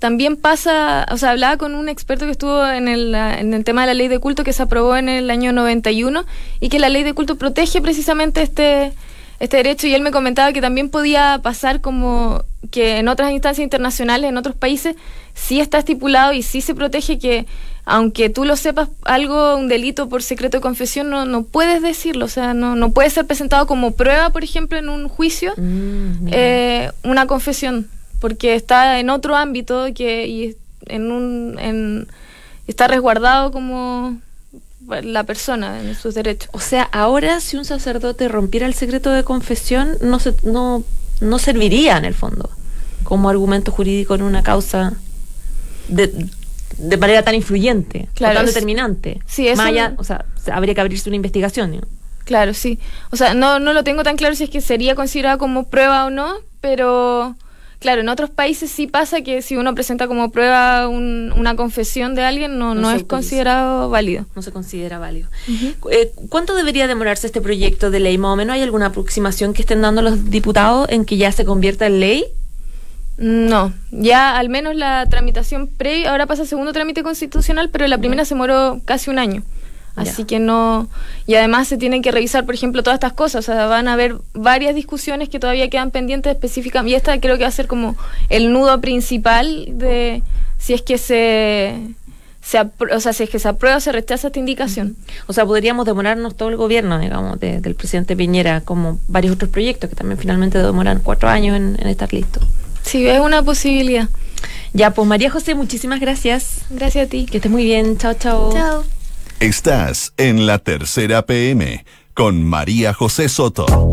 también 0.00 0.36
pasa, 0.36 1.06
o 1.12 1.18
sea, 1.18 1.30
hablaba 1.30 1.56
con 1.56 1.76
un 1.76 1.88
experto 1.88 2.24
que 2.24 2.32
estuvo 2.32 2.66
en 2.66 2.88
el, 2.88 3.14
en 3.14 3.54
el 3.54 3.62
tema 3.62 3.82
de 3.82 3.86
la 3.86 3.94
ley 3.94 4.08
de 4.08 4.18
culto 4.18 4.42
que 4.42 4.52
se 4.52 4.64
aprobó 4.64 4.96
en 4.96 5.08
el 5.08 5.30
año 5.30 5.52
91 5.52 6.24
y 6.58 6.68
que 6.68 6.80
la 6.80 6.88
ley 6.88 7.04
de 7.04 7.14
culto 7.14 7.36
protege 7.36 7.80
precisamente 7.80 8.42
este, 8.42 8.92
este 9.38 9.58
derecho 9.58 9.86
y 9.86 9.94
él 9.94 10.02
me 10.02 10.10
comentaba 10.10 10.52
que 10.52 10.60
también 10.60 10.90
podía 10.90 11.38
pasar 11.44 11.80
como 11.80 12.42
que 12.72 12.98
en 12.98 13.06
otras 13.06 13.30
instancias 13.30 13.62
internacionales, 13.62 14.28
en 14.28 14.36
otros 14.36 14.56
países, 14.56 14.96
sí 15.34 15.60
está 15.60 15.78
estipulado 15.78 16.32
y 16.32 16.42
sí 16.42 16.60
se 16.60 16.74
protege 16.74 17.20
que 17.20 17.46
aunque 17.88 18.28
tú 18.28 18.44
lo 18.44 18.56
sepas 18.56 18.88
algo, 19.04 19.56
un 19.56 19.68
delito 19.68 20.08
por 20.08 20.20
secreto 20.20 20.56
de 20.56 20.60
confesión, 20.60 21.08
no, 21.08 21.24
no 21.24 21.44
puedes 21.44 21.80
decirlo, 21.80 22.24
o 22.24 22.28
sea, 22.28 22.52
no, 22.52 22.74
no 22.74 22.90
puede 22.90 23.08
ser 23.10 23.26
presentado 23.26 23.68
como 23.68 23.92
prueba, 23.92 24.30
por 24.30 24.42
ejemplo, 24.42 24.76
en 24.76 24.88
un 24.88 25.08
juicio, 25.08 25.54
Mm, 25.56 26.28
eh, 26.32 26.90
una 27.04 27.26
confesión, 27.26 27.88
porque 28.20 28.56
está 28.56 28.98
en 28.98 29.08
otro 29.08 29.36
ámbito 29.36 29.86
que 29.94 30.26
y 30.26 30.56
en 30.86 31.12
un, 31.12 31.58
en, 31.60 32.08
está 32.66 32.88
resguardado 32.88 33.52
como 33.52 34.18
la 34.88 35.22
persona 35.22 35.80
en 35.80 35.94
sus 35.94 36.14
derechos. 36.14 36.50
O 36.52 36.60
sea, 36.60 36.82
ahora 36.82 37.40
si 37.40 37.56
un 37.56 37.64
sacerdote 37.64 38.28
rompiera 38.28 38.66
el 38.66 38.74
secreto 38.74 39.10
de 39.10 39.22
confesión, 39.22 39.96
no, 40.00 40.18
se, 40.18 40.34
no, 40.42 40.82
no 41.20 41.38
serviría 41.38 41.96
en 41.96 42.04
el 42.04 42.14
fondo 42.14 42.50
como 43.04 43.28
argumento 43.28 43.70
jurídico 43.70 44.16
en 44.16 44.22
una 44.22 44.42
causa 44.42 44.94
de, 45.88 46.28
de 46.78 46.96
manera 46.96 47.22
tan 47.22 47.34
influyente, 47.34 48.08
o 48.10 48.14
Claro, 48.14 48.34
tan 48.36 48.44
es- 48.46 48.54
determinante. 48.54 49.20
sí, 49.26 49.48
es 49.48 49.56
Más 49.56 49.66
un- 49.70 49.72
allá, 49.72 49.94
o 49.98 50.04
sea, 50.04 50.24
se- 50.42 50.52
habría 50.52 50.74
que 50.74 50.80
abrirse 50.80 51.08
una 51.08 51.16
investigación. 51.16 51.76
¿no? 51.76 51.80
Claro, 52.24 52.54
sí. 52.54 52.78
O 53.12 53.16
sea, 53.16 53.34
no, 53.34 53.58
no 53.60 53.72
lo 53.72 53.84
tengo 53.84 54.02
tan 54.02 54.16
claro 54.16 54.34
si 54.34 54.44
es 54.44 54.50
que 54.50 54.60
sería 54.60 54.94
considerado 54.94 55.38
como 55.38 55.64
prueba 55.68 56.04
o 56.06 56.10
no, 56.10 56.34
pero 56.60 57.36
claro, 57.78 58.00
en 58.00 58.08
otros 58.08 58.30
países 58.30 58.68
sí 58.70 58.88
pasa 58.88 59.20
que 59.20 59.42
si 59.42 59.56
uno 59.56 59.74
presenta 59.74 60.08
como 60.08 60.30
prueba 60.32 60.88
un- 60.88 61.32
una 61.36 61.54
confesión 61.54 62.14
de 62.16 62.24
alguien, 62.24 62.58
no, 62.58 62.74
No 62.74 62.80
no, 62.80 62.88
se 62.88 62.96
es 62.96 63.02
utiliza. 63.02 63.08
considerado 63.16 63.90
válido. 63.90 64.26
No 64.34 64.42
se 64.42 64.50
considera 64.50 64.98
válido. 64.98 65.28
Eh, 65.90 66.10
¿Cuánto 66.28 66.56
debería 66.56 66.88
demorarse 66.88 67.28
este 67.28 67.40
proyecto 67.40 67.90
de 67.92 68.00
ley? 68.00 68.18
Más 68.18 68.32
o 68.32 68.36
menos, 68.36 68.54
¿hay 68.54 68.62
alguna 68.62 68.86
aproximación 68.86 69.52
que 69.54 69.62
estén 69.62 69.80
dando 69.82 70.02
los 70.02 70.28
diputados 70.30 70.88
en 70.90 71.04
que 71.04 71.16
ya 71.16 71.30
se 71.30 71.44
convierta 71.44 71.86
en 71.86 72.00
ley? 72.00 72.24
No, 73.18 73.72
ya 73.90 74.36
al 74.36 74.48
menos 74.50 74.74
la 74.76 75.06
tramitación 75.08 75.68
previa, 75.68 76.10
ahora 76.10 76.26
pasa 76.26 76.44
segundo 76.44 76.72
trámite 76.72 77.02
constitucional, 77.02 77.70
pero 77.70 77.86
la 77.86 77.96
primera 77.98 78.24
se 78.24 78.34
demoró 78.34 78.80
casi 78.84 79.08
un 79.10 79.18
año. 79.18 79.42
Así 79.94 80.22
Ya. 80.22 80.26
que 80.26 80.38
no, 80.38 80.90
y 81.26 81.36
además 81.36 81.68
se 81.68 81.78
tienen 81.78 82.02
que 82.02 82.12
revisar, 82.12 82.44
por 82.44 82.54
ejemplo, 82.54 82.82
todas 82.82 82.96
estas 82.96 83.14
cosas, 83.14 83.48
o 83.48 83.52
sea, 83.52 83.66
van 83.66 83.88
a 83.88 83.94
haber 83.94 84.16
varias 84.34 84.74
discusiones 84.74 85.30
que 85.30 85.38
todavía 85.38 85.70
quedan 85.70 85.90
pendientes 85.90 86.30
específicamente, 86.34 86.92
y 86.92 86.94
esta 86.96 87.18
creo 87.18 87.38
que 87.38 87.44
va 87.44 87.48
a 87.48 87.52
ser 87.52 87.66
como 87.66 87.96
el 88.28 88.52
nudo 88.52 88.78
principal 88.82 89.64
de 89.70 90.22
si 90.58 90.74
es 90.74 90.82
que 90.82 90.98
se, 90.98 91.78
se 92.42 92.58
o 92.60 93.00
sea, 93.00 93.14
si 93.14 93.22
es 93.22 93.30
que 93.30 93.38
se 93.38 93.48
aprueba 93.48 93.78
o 93.78 93.80
se 93.80 93.90
rechaza 93.90 94.26
esta 94.26 94.38
indicación. 94.38 94.96
O 95.28 95.32
sea, 95.32 95.46
podríamos 95.46 95.86
demorarnos 95.86 96.36
todo 96.36 96.50
el 96.50 96.56
gobierno, 96.58 96.98
digamos, 96.98 97.40
de- 97.40 97.62
del 97.62 97.74
presidente 97.74 98.14
Piñera, 98.14 98.60
como 98.60 98.98
varios 99.08 99.34
otros 99.36 99.50
proyectos 99.50 99.88
que 99.88 99.96
también 99.96 100.18
finalmente 100.18 100.58
demoran 100.58 101.00
cuatro 101.02 101.30
años 101.30 101.56
en, 101.56 101.78
en 101.80 101.86
estar 101.88 102.12
listos. 102.12 102.44
Sí, 102.86 103.06
es 103.06 103.20
una 103.20 103.42
posibilidad. 103.42 104.08
Ya, 104.72 104.92
pues 104.92 105.08
María 105.08 105.30
José, 105.30 105.54
muchísimas 105.54 106.00
gracias. 106.00 106.60
Gracias 106.70 107.06
a 107.06 107.10
ti. 107.10 107.26
Que 107.26 107.38
estés 107.38 107.50
muy 107.50 107.64
bien. 107.64 107.98
Chao, 107.98 108.14
chao. 108.14 108.52
Chao. 108.52 108.84
Estás 109.40 110.12
en 110.16 110.46
la 110.46 110.58
tercera 110.58 111.26
PM 111.26 111.84
con 112.14 112.44
María 112.44 112.94
José 112.94 113.28
Soto. 113.28 113.90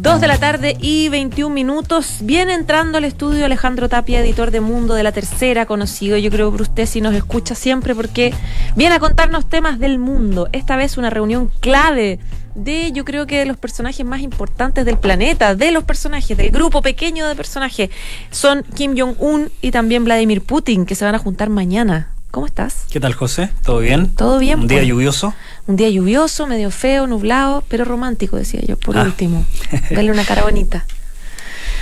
Dos 0.00 0.18
de 0.22 0.28
la 0.28 0.38
tarde 0.38 0.78
y 0.80 1.10
21 1.10 1.54
minutos. 1.54 2.20
Viene 2.22 2.54
entrando 2.54 2.96
al 2.96 3.04
estudio 3.04 3.44
Alejandro 3.44 3.90
Tapia, 3.90 4.20
editor 4.20 4.50
de 4.50 4.60
Mundo 4.62 4.94
de 4.94 5.02
la 5.02 5.12
Tercera, 5.12 5.66
conocido 5.66 6.16
yo 6.16 6.30
creo 6.30 6.50
por 6.50 6.62
usted 6.62 6.86
si 6.86 7.02
nos 7.02 7.14
escucha 7.14 7.54
siempre 7.54 7.94
porque 7.94 8.32
viene 8.76 8.94
a 8.94 8.98
contarnos 8.98 9.46
temas 9.46 9.78
del 9.78 9.98
mundo. 9.98 10.48
Esta 10.52 10.76
vez 10.76 10.96
una 10.96 11.10
reunión 11.10 11.50
clave 11.60 12.18
de 12.54 12.92
yo 12.92 13.04
creo 13.04 13.26
que 13.26 13.40
de 13.40 13.44
los 13.44 13.58
personajes 13.58 14.06
más 14.06 14.22
importantes 14.22 14.86
del 14.86 14.96
planeta, 14.96 15.54
de 15.54 15.70
los 15.70 15.84
personajes, 15.84 16.34
del 16.34 16.50
grupo 16.50 16.80
pequeño 16.80 17.28
de 17.28 17.36
personajes. 17.36 17.90
Son 18.30 18.62
Kim 18.74 18.94
Jong-un 18.96 19.52
y 19.60 19.70
también 19.70 20.06
Vladimir 20.06 20.40
Putin, 20.40 20.86
que 20.86 20.94
se 20.94 21.04
van 21.04 21.14
a 21.14 21.18
juntar 21.18 21.50
mañana. 21.50 22.08
¿Cómo 22.30 22.46
estás? 22.46 22.84
¿Qué 22.92 23.00
tal, 23.00 23.14
José? 23.14 23.50
¿Todo 23.64 23.80
bien? 23.80 24.08
¿Todo 24.14 24.38
bien? 24.38 24.60
¿Un 24.60 24.68
día 24.68 24.78
pues. 24.78 24.88
lluvioso? 24.88 25.34
Un 25.66 25.76
día 25.76 25.88
lluvioso, 25.88 26.46
medio 26.46 26.70
feo, 26.70 27.06
nublado, 27.08 27.64
pero 27.68 27.84
romántico, 27.84 28.36
decía 28.36 28.60
yo, 28.66 28.76
por 28.76 28.96
Ah. 28.96 29.02
último. 29.02 29.44
Dale 29.90 30.12
una 30.12 30.24
cara 30.24 30.42
bonita. 30.44 30.86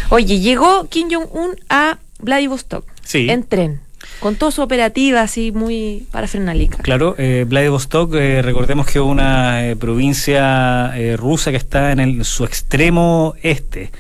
Oye, 0.09 0.41
llegó 0.41 0.89
Kim 0.89 1.09
Jong-un 1.11 1.51
a 1.69 1.99
Vladivostok 2.21 2.87
Sí. 3.05 3.29
en 3.29 3.45
tren, 3.45 3.81
con 4.21 4.37
toda 4.37 4.51
su 4.51 4.63
operativa 4.63 5.21
así 5.21 5.53
muy 5.53 6.07
parafernalica. 6.13 6.79
Claro, 6.79 7.15
eh, 7.19 7.45
Vladivostok, 7.47 8.15
eh, 8.15 8.41
recordemos 8.41 8.87
que 8.87 8.93
es 8.99 9.05
una 9.05 9.67
eh, 9.69 9.77
provincia 9.77 10.93
eh, 10.97 11.19
rusa 11.19 11.51
que 11.51 11.59
está 11.59 11.93
en 11.93 12.01
el- 12.01 12.25
su 12.25 12.45
extremo 12.45 13.35
este, 13.43 13.93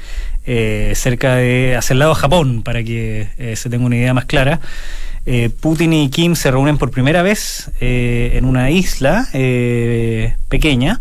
eh, 0.46 0.94
cerca 0.96 1.34
de, 1.36 1.76
hacia 1.76 1.92
el 1.92 1.98
lado 1.98 2.14
de 2.14 2.20
Japón, 2.20 2.62
para 2.62 2.82
que 2.82 3.28
eh, 3.36 3.54
se 3.54 3.68
tenga 3.68 3.84
una 3.84 3.96
idea 3.96 4.14
más 4.14 4.24
clara. 4.24 4.60
Eh, 5.30 5.50
Putin 5.50 5.92
y 5.92 6.08
Kim 6.08 6.34
se 6.34 6.50
reúnen 6.50 6.78
por 6.78 6.90
primera 6.90 7.20
vez 7.22 7.70
eh, 7.80 8.30
en 8.34 8.46
una 8.46 8.70
isla 8.70 9.28
eh, 9.34 10.36
pequeña. 10.48 11.00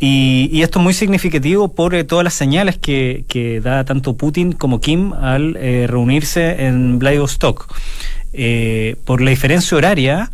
Y, 0.00 0.48
y 0.52 0.62
esto 0.62 0.80
es 0.80 0.82
muy 0.82 0.94
significativo 0.94 1.68
por 1.72 1.94
todas 2.04 2.24
las 2.24 2.34
señales 2.34 2.76
que, 2.76 3.24
que 3.28 3.60
da 3.60 3.84
tanto 3.84 4.16
Putin 4.16 4.50
como 4.52 4.80
Kim 4.80 5.12
al 5.12 5.54
reunirse 5.54 6.66
en 6.66 6.98
Vladivostok. 6.98 7.68
Por 9.04 9.20
la 9.20 9.30
diferencia 9.30 9.76
horaria, 9.76 10.30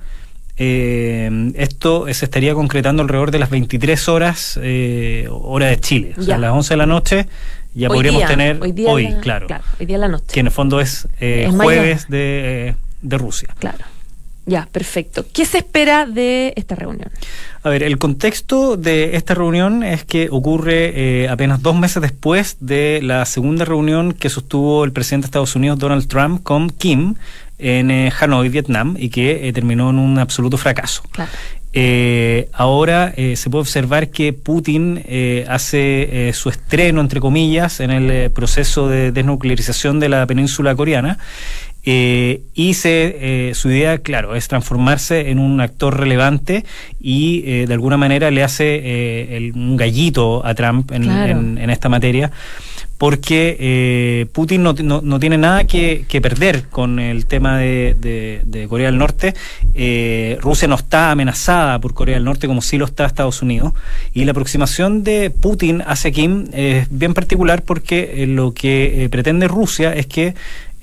eh, 0.59 1.53
esto 1.57 2.07
se 2.13 2.25
estaría 2.25 2.55
concretando 2.55 3.03
alrededor 3.03 3.31
de 3.31 3.39
las 3.39 3.51
23 3.51 4.09
horas, 4.09 4.59
eh, 4.63 5.29
hora 5.31 5.67
de 5.67 5.81
Chile. 5.81 6.15
O 6.17 6.23
sea, 6.23 6.37
a 6.37 6.39
las 6.39 6.53
11 6.53 6.75
de 6.75 6.79
la 6.79 6.87
noche 6.87 7.27
ya 7.75 7.89
Hoy 7.89 7.97
podríamos 7.97 8.21
día, 8.21 8.29
tener 8.29 8.59
hoy, 8.63 8.73
día 8.73 8.91
hoy, 8.91 9.09
la- 9.09 9.21
claro, 9.21 9.47
Hoy 9.79 9.85
día 9.85 9.97
en 9.97 10.01
la 10.01 10.09
noche. 10.09 10.25
que 10.33 10.41
en 10.41 10.47
el 10.47 10.53
fondo 10.53 10.81
es, 10.81 11.09
eh, 11.21 11.51
jueves 11.55 12.09
de, 12.09 12.75
de 13.09 13.19
Rusia. 13.19 13.55
Claro. 13.59 13.85
Ya, 14.49 14.69
perfecto. 14.71 15.27
¿Qué 15.33 15.45
se 15.45 15.59
espera 15.59 16.07
de 16.07 16.53
esta 16.55 16.77
reunión? 16.77 17.11
A 17.65 17.69
ver, 17.69 17.83
el 17.83 17.99
contexto 17.99 18.77
de 18.77 19.17
esta 19.17 19.35
reunión 19.35 19.83
es 19.83 20.05
que 20.05 20.29
ocurre 20.31 21.25
eh, 21.25 21.29
apenas 21.29 21.63
dos 21.63 21.75
meses 21.75 22.01
después 22.01 22.57
de 22.61 23.01
la 23.03 23.25
segunda 23.25 23.65
reunión 23.65 24.13
que 24.13 24.31
sostuvo 24.31 24.85
el 24.85 24.93
presidente 24.93 25.25
de 25.25 25.29
Estados 25.31 25.57
Unidos, 25.57 25.81
Donald 25.81 26.07
Trump, 26.07 26.45
con 26.45 26.71
Kim 26.71 27.17
en 27.59 27.91
eh, 27.91 28.13
Hanoi, 28.21 28.49
Vietnam, 28.49 28.95
y 28.97 29.09
que 29.09 29.49
eh, 29.49 29.53
terminó 29.53 29.91
en 29.91 29.99
un 29.99 30.17
absoluto 30.21 30.57
fracaso. 30.59 31.03
Claro. 31.11 31.33
Eh, 31.79 32.49
ahora 32.55 33.13
eh, 33.19 33.37
se 33.37 33.51
puede 33.51 33.61
observar 33.61 34.09
que 34.09 34.33
Putin 34.33 35.03
eh, 35.05 35.45
hace 35.47 36.31
su 36.33 36.49
estreno, 36.49 37.03
entre 37.03 37.21
comillas, 37.21 37.81
en 37.81 37.91
el 37.91 38.31
proceso 38.31 38.89
de 38.89 39.13
desnuclearización 39.13 40.01
de 40.01 40.09
la 40.09 40.27
península 40.27 40.75
coreana. 40.75 41.19
Eh, 41.89 42.41
y 42.53 42.75
se, 42.75 43.51
eh, 43.51 43.55
su 43.55 43.71
idea, 43.71 43.99
claro, 43.99 44.35
es 44.35 44.49
transformarse 44.49 45.31
en 45.31 45.39
un 45.39 45.61
actor 45.61 45.99
relevante 45.99 46.65
y 47.01 47.45
eh, 47.47 47.67
de 47.69 47.75
alguna 47.75 47.97
manera 47.97 48.31
le 48.33 48.43
hace 48.43 48.75
eh, 48.83 49.37
el- 49.37 49.53
un 49.53 49.77
gallito 49.77 50.45
a 50.45 50.55
Trump 50.55 50.91
en, 50.91 51.05
Claro. 51.05 51.31
en- 51.39 51.59
en 51.59 51.71
esta 51.71 51.89
materia 51.89 52.33
porque 52.99 53.57
eh, 53.61 54.27
Putin 54.33 54.63
no, 54.63 54.73
no- 54.73 55.03
no 55.03 55.21
tiene 55.21 55.37
nada 55.37 55.65
que, 55.65 56.07
que 56.09 56.21
perder 56.23 56.65
con 56.71 56.99
el 56.99 57.27
tema 57.27 57.59
de, 57.59 57.95
de- 58.01 58.41
de 58.45 58.67
Corea 58.69 58.87
del 58.87 58.97
Norte. 58.99 59.35
Rusia 60.41 60.67
no 60.67 60.77
está 60.77 61.11
amenazada 61.11 61.79
por 61.79 61.93
Corea 61.95 62.15
del 62.17 62.25
Norte 62.25 62.47
como 62.47 62.63
sí 62.63 62.79
lo 62.79 62.87
está 62.87 63.05
Estados 63.05 63.43
Unidos. 63.43 63.75
Y 64.15 64.25
la 64.25 64.31
aproximación 64.31 65.05
de 65.05 65.29
Putin 65.31 65.83
hacia 65.87 66.11
Kim 66.11 66.47
es 66.53 66.89
bien 66.91 67.13
particular 67.15 67.63
porque 67.63 68.27
lo 68.27 68.53
que 68.55 69.09
pretende 69.11 69.47
Rusia 69.47 69.93
es 69.95 70.07
que 70.07 70.35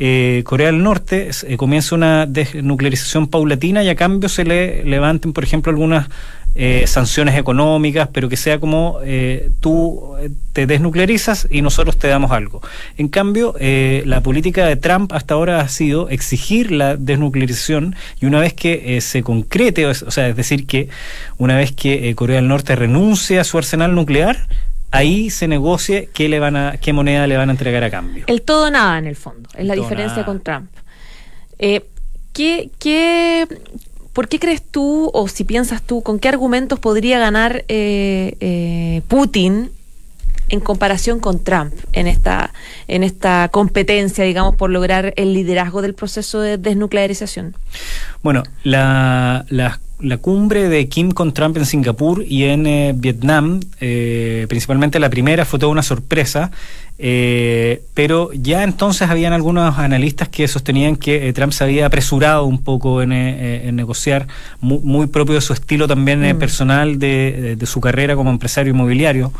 eh, 0.05 0.43
Corea 0.43 0.67
del 0.67 0.83
Norte 0.83 1.29
eh, 1.47 1.55
comience 1.55 1.95
una 1.95 2.25
desnuclearización 2.25 3.27
paulatina 3.27 3.85
y 3.85 3.87
a 3.87 3.95
cambio 3.95 4.27
se 4.27 4.43
le 4.43 4.83
levanten, 4.83 5.31
por 5.31 5.45
ejemplo, 5.45 5.69
algunas 5.69 6.09
eh, 6.55 6.83
sanciones 6.87 7.37
económicas, 7.37 8.09
pero 8.11 8.27
que 8.27 8.35
sea 8.35 8.59
como 8.59 8.99
eh, 9.05 9.49
tú 9.61 10.15
eh, 10.19 10.29
te 10.51 10.67
desnuclearizas 10.67 11.47
y 11.49 11.61
nosotros 11.61 11.97
te 11.97 12.09
damos 12.09 12.31
algo. 12.31 12.61
En 12.97 13.07
cambio, 13.07 13.55
eh, 13.61 14.03
la 14.05 14.19
política 14.19 14.65
de 14.65 14.75
Trump 14.75 15.13
hasta 15.13 15.35
ahora 15.35 15.61
ha 15.61 15.69
sido 15.69 16.09
exigir 16.09 16.73
la 16.73 16.97
desnuclearización 16.97 17.95
y 18.19 18.25
una 18.25 18.41
vez 18.41 18.53
que 18.53 18.97
eh, 18.97 19.01
se 19.01 19.23
concrete, 19.23 19.85
o 19.85 19.93
sea, 19.93 20.27
es 20.27 20.35
decir, 20.35 20.67
que 20.67 20.89
una 21.37 21.55
vez 21.55 21.71
que 21.71 22.13
Corea 22.13 22.35
del 22.35 22.49
Norte 22.49 22.75
renuncie 22.75 23.39
a 23.39 23.45
su 23.45 23.57
arsenal 23.57 23.95
nuclear, 23.95 24.49
ahí 24.93 25.29
se 25.29 25.47
negocie 25.47 26.09
qué, 26.13 26.29
le 26.29 26.39
van 26.39 26.55
a, 26.55 26.77
qué 26.77 26.93
moneda 26.93 27.27
le 27.27 27.35
van 27.35 27.49
a 27.49 27.51
entregar 27.51 27.83
a 27.83 27.89
cambio. 27.89 28.23
El 28.27 28.43
todo 28.43 28.71
nada, 28.71 28.97
en 28.97 29.07
el 29.07 29.15
fondo. 29.15 29.49
Es 29.55 29.65
la 29.65 29.75
diferencia 29.75 30.17
nada. 30.17 30.25
con 30.25 30.41
Trump. 30.41 30.69
Eh, 31.59 31.83
¿qué, 32.31 32.69
qué, 32.79 33.47
¿Por 34.13 34.27
qué 34.27 34.39
crees 34.39 34.61
tú, 34.61 35.09
o 35.13 35.27
si 35.27 35.43
piensas 35.43 35.81
tú, 35.81 36.03
con 36.03 36.19
qué 36.19 36.29
argumentos 36.29 36.79
podría 36.79 37.19
ganar 37.19 37.65
eh, 37.67 38.37
eh, 38.39 39.01
Putin 39.07 39.71
en 40.49 40.59
comparación 40.59 41.19
con 41.19 41.43
Trump 41.43 41.73
en 41.93 42.07
esta, 42.07 42.53
en 42.87 43.03
esta 43.03 43.49
competencia, 43.51 44.23
digamos, 44.23 44.55
por 44.55 44.69
lograr 44.69 45.13
el 45.17 45.33
liderazgo 45.33 45.81
del 45.81 45.93
proceso 45.93 46.39
de 46.41 46.57
desnuclearización? 46.57 47.55
Bueno, 48.21 48.43
la, 48.63 49.45
la, 49.49 49.79
la 49.99 50.17
cumbre 50.17 50.69
de 50.69 50.87
Kim 50.89 51.11
con 51.11 51.33
Trump 51.33 51.57
en 51.57 51.65
Singapur 51.65 52.23
y 52.27 52.43
en 52.45 52.67
eh, 52.67 52.93
Vietnam, 52.95 53.61
eh, 53.81 54.45
principalmente 54.49 54.99
la 54.99 55.09
primera, 55.09 55.45
fue 55.45 55.59
toda 55.59 55.71
una 55.71 55.81
sorpresa, 55.83 56.51
eh, 56.99 57.81
pero 57.93 58.29
ya 58.33 58.63
entonces 58.63 59.09
habían 59.09 59.33
algunos 59.33 59.77
analistas 59.79 60.29
que 60.29 60.47
sostenían 60.47 60.95
que 60.95 61.27
eh, 61.27 61.33
Trump 61.33 61.51
se 61.51 61.63
había 61.63 61.87
apresurado 61.87 62.45
un 62.45 62.63
poco 62.63 63.01
en, 63.01 63.11
eh, 63.11 63.67
en 63.67 63.75
negociar, 63.75 64.27
muy, 64.61 64.79
muy 64.83 65.07
propio 65.07 65.35
de 65.35 65.41
su 65.41 65.53
estilo 65.53 65.87
también 65.87 66.21
Mm. 66.21 66.37
personal, 66.39 66.99
de, 66.99 67.31
de- 67.31 67.55
de 67.55 67.65
su 67.65 67.81
carrera 67.81 68.15
como 68.15 68.29
empresario 68.29 68.71
inmobiliario. 68.73 69.33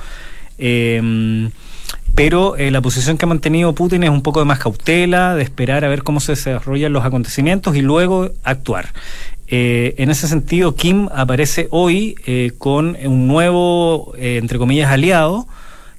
Eh, 0.57 1.49
pero 2.15 2.57
eh, 2.57 2.69
la 2.69 2.81
posición 2.81 3.17
que 3.17 3.25
ha 3.25 3.27
mantenido 3.27 3.73
Putin 3.73 4.03
es 4.03 4.09
un 4.11 4.21
poco 4.21 4.39
de 4.39 4.45
más 4.45 4.59
cautela, 4.59 5.35
de 5.35 5.41
esperar 5.41 5.83
a 5.83 5.87
ver 5.87 6.03
cómo 6.03 6.19
se 6.19 6.33
desarrollan 6.33 6.93
los 6.93 7.05
acontecimientos 7.05 7.75
y 7.75 7.81
luego 7.81 8.29
actuar. 8.43 8.93
Eh, 9.47 9.95
en 9.97 10.09
ese 10.09 10.27
sentido, 10.27 10.75
Kim 10.75 11.09
aparece 11.13 11.67
hoy 11.71 12.15
eh, 12.25 12.51
con 12.57 12.95
un 13.03 13.27
nuevo, 13.27 14.13
eh, 14.17 14.37
entre 14.37 14.59
comillas, 14.59 14.91
aliado, 14.91 15.47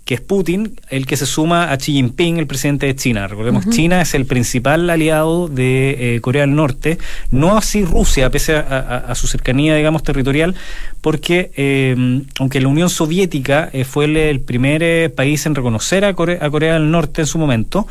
que 0.04 0.14
es 0.14 0.20
Putin, 0.20 0.78
el 0.90 1.06
que 1.06 1.16
se 1.16 1.24
suma 1.24 1.72
a 1.72 1.78
Xi 1.78 1.92
Jinping, 1.92 2.36
el 2.36 2.46
presidente 2.46 2.84
de 2.84 2.94
China. 2.94 3.26
Recordemos, 3.26 3.64
China 3.70 4.02
es 4.02 4.14
el 4.14 4.26
principal 4.26 4.90
aliado 4.90 5.48
de 5.48 6.16
eh, 6.16 6.20
Corea 6.20 6.42
del 6.42 6.54
Norte, 6.54 6.98
no 7.30 7.56
así 7.56 7.84
Rusia, 7.86 8.28
pese 8.30 8.54
a, 8.56 8.60
a- 8.60 8.98
a 9.12 9.14
su 9.14 9.26
cercanía, 9.26 9.74
digamos, 9.76 10.02
territorial, 10.02 10.54
porque 11.00 11.52
eh, 11.56 12.22
aunque 12.38 12.60
la 12.60 12.68
Unión 12.68 12.90
Soviética 12.90 13.70
eh, 13.72 13.84
fue 13.84 14.04
el, 14.04 14.16
el 14.18 14.40
primer 14.40 15.14
país 15.14 15.46
en 15.46 15.54
reconocer 15.54 16.04
a 16.04 16.12
Corea, 16.12 16.38
a 16.42 16.50
Corea 16.50 16.74
del 16.74 16.90
Norte 16.90 17.22
en 17.22 17.26
su 17.26 17.38
momento, 17.38 17.86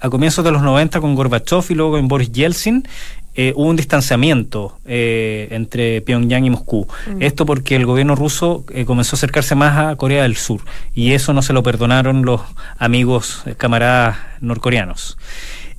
a 0.00 0.10
comienzos 0.10 0.44
de 0.44 0.50
los 0.52 0.62
90 0.62 1.00
con 1.00 1.14
Gorbachev 1.14 1.64
y 1.70 1.74
luego 1.74 1.92
con 1.92 2.08
Boris 2.08 2.32
Yeltsin, 2.32 2.88
eh, 3.34 3.52
hubo 3.56 3.68
un 3.68 3.76
distanciamiento 3.76 4.78
eh, 4.84 5.48
entre 5.52 6.02
Pyongyang 6.02 6.44
y 6.44 6.50
Moscú. 6.50 6.86
Esto 7.18 7.46
porque 7.46 7.76
el 7.76 7.86
gobierno 7.86 8.14
ruso 8.14 8.64
eh, 8.72 8.84
comenzó 8.84 9.16
a 9.16 9.18
acercarse 9.18 9.54
más 9.54 9.78
a 9.78 9.96
Corea 9.96 10.24
del 10.24 10.36
Sur 10.36 10.60
y 10.94 11.12
eso 11.12 11.32
no 11.32 11.40
se 11.40 11.54
lo 11.54 11.62
perdonaron 11.62 12.24
los 12.24 12.42
amigos, 12.78 13.42
camaradas 13.56 14.18
norcoreanos. 14.40 15.16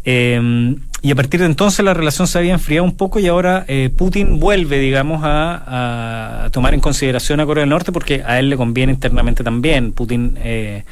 Eh, 0.05 0.75
y 1.01 1.11
a 1.11 1.15
partir 1.15 1.41
de 1.41 1.45
entonces 1.45 1.83
la 1.85 1.93
relación 1.93 2.27
se 2.27 2.39
había 2.39 2.53
enfriado 2.53 2.85
un 2.85 2.95
poco 2.95 3.19
y 3.19 3.27
ahora 3.27 3.65
Putin 3.97 4.39
vuelve, 4.39 4.79
digamos, 4.79 5.21
a, 5.23 6.45
a 6.45 6.49
tomar 6.49 6.73
en 6.73 6.79
consideración 6.79 7.41
a 7.41 7.45
Corea 7.45 7.63
del 7.63 7.69
Norte 7.69 7.91
porque 7.91 8.23
a 8.25 8.39
él 8.39 8.49
le 8.49 8.55
conviene 8.55 8.93
internamente 8.93 9.43
también. 9.43 9.91
Putin 9.91 10.37
eh, 10.41 10.85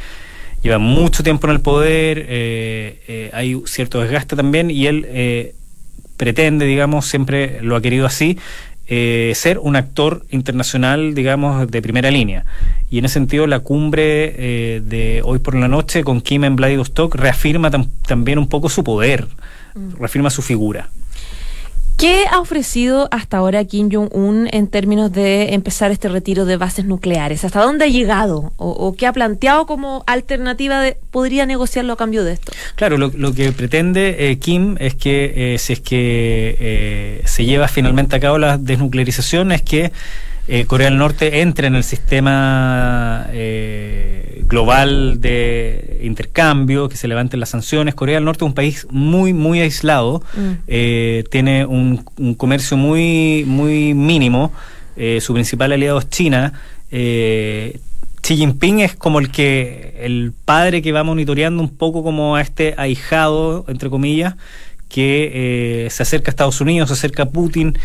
lleva 0.62 0.80
mucho 0.80 1.24
tiempo 1.24 1.48
en 1.48 1.54
el 1.54 1.62
poder, 1.62 3.32
hay 3.34 3.62
cierto 3.66 4.02
desgaste 4.02 4.36
también 4.36 4.70
y 4.70 4.86
él 4.86 5.56
pretende, 6.26 6.68
digamos, 6.68 7.08
siempre 7.08 7.58
lo 7.64 7.76
ha 7.76 7.82
querido 7.82 8.06
así, 8.06 8.38
eh, 8.86 9.32
ser 9.34 9.58
un 9.58 9.76
actor 9.76 10.24
internacional, 10.30 11.16
digamos, 11.16 11.68
de 11.72 11.82
primera 11.82 12.12
línea. 12.12 12.46
Y 12.92 13.00
en 13.00 13.06
ese 13.06 13.16
sentido, 13.16 13.48
la 13.48 13.58
cumbre 13.62 14.36
eh, 14.38 14.82
de 14.86 15.22
hoy 15.26 15.40
por 15.40 15.56
la 15.56 15.68
noche 15.68 16.04
con 16.04 16.22
Kim 16.22 16.44
en 16.44 16.56
Vladivostok 16.56 17.16
reafirma 17.16 17.72
tam- 17.72 17.90
también 18.06 18.38
un 18.38 18.48
poco 18.48 18.70
su 18.70 18.84
poder, 18.84 19.26
reafirma 19.98 20.30
su 20.30 20.44
figura. 20.44 20.90
¿Qué 22.02 22.26
ha 22.32 22.40
ofrecido 22.40 23.08
hasta 23.12 23.38
ahora 23.38 23.64
Kim 23.64 23.88
Jong-un 23.92 24.50
en 24.52 24.66
términos 24.66 25.12
de 25.12 25.54
empezar 25.54 25.92
este 25.92 26.10
retiro 26.10 26.46
de 26.46 26.58
bases 26.58 26.84
nucleares? 26.86 27.46
¿Hasta 27.46 27.62
dónde 27.62 27.86
ha 27.86 27.88
llegado? 27.90 28.54
¿O, 28.58 28.96
qué 28.98 29.06
ha 29.06 29.14
planteado 29.14 29.68
como 29.68 30.04
alternativa 30.08 30.82
de 30.82 30.98
podría 31.12 31.46
negociarlo 31.46 31.94
a 31.94 31.98
cambio 31.98 32.24
de 32.24 32.34
esto? 32.34 32.54
Claro, 32.74 32.98
lo, 32.98 33.12
lo 33.16 33.36
que 33.36 33.52
pretende 33.52 34.32
eh, 34.32 34.40
Kim 34.40 34.78
es 34.80 34.96
que 34.96 35.54
eh, 35.54 35.58
si 35.60 35.74
es 35.74 35.80
que 35.80 36.58
eh, 36.60 37.22
se 37.26 37.46
lleva 37.46 37.68
finalmente 37.68 38.16
a 38.16 38.20
cabo 38.20 38.40
la 38.40 38.58
desnuclearización 38.58 39.52
es 39.52 39.62
que 39.62 39.92
eh, 40.54 40.66
Corea 40.66 40.90
del 40.90 40.98
Norte 40.98 41.40
entre 41.40 41.68
en 41.68 41.76
el 41.76 41.84
sistema 41.86 43.26
eh, 43.32 44.44
global 44.48 45.22
de 45.22 46.02
intercambio, 46.04 46.90
que 46.90 46.98
se 46.98 47.08
levanten 47.08 47.40
las 47.40 47.48
sanciones. 47.48 47.96
Corea 47.96 48.16
del 48.16 48.26
Norte 48.26 48.44
es 48.44 48.50
un 48.50 48.54
país 48.54 48.86
muy, 48.90 49.32
muy 49.32 49.62
aislado, 49.62 50.22
Mm. 50.36 50.52
eh, 50.68 51.24
tiene 51.32 51.66
un, 51.66 52.04
un 52.18 52.36
comercio 52.36 52.76
muy, 52.76 53.46
muy 53.48 53.94
mínimo, 53.94 54.52
su 55.22 55.34
principal 55.34 55.72
aliado 55.72 56.00
es 56.00 56.10
China. 56.10 56.52
Xi 56.92 58.36
Jinping 58.38 58.82
es 58.82 58.94
como 58.96 59.20
el 59.20 59.32
que 59.32 60.02
el 60.02 60.34
padre 60.44 60.82
que 60.82 60.92
va 60.92 61.04
monitoreando 61.04 61.64
un 61.64 61.70
poco 61.70 62.04
como 62.04 62.36
a 62.36 62.42
este 62.42 62.76
ahijado 62.78 63.64
entre 63.70 63.90
comillas 63.90 64.36
que 64.90 65.88
se 65.90 66.04
acerca 66.04 66.30
a 66.30 66.32
Estados 66.32 66.60
Unidos, 66.60 66.90
se 66.90 66.94
acerca 66.96 67.24
a 67.24 67.30
Putin 67.30 67.78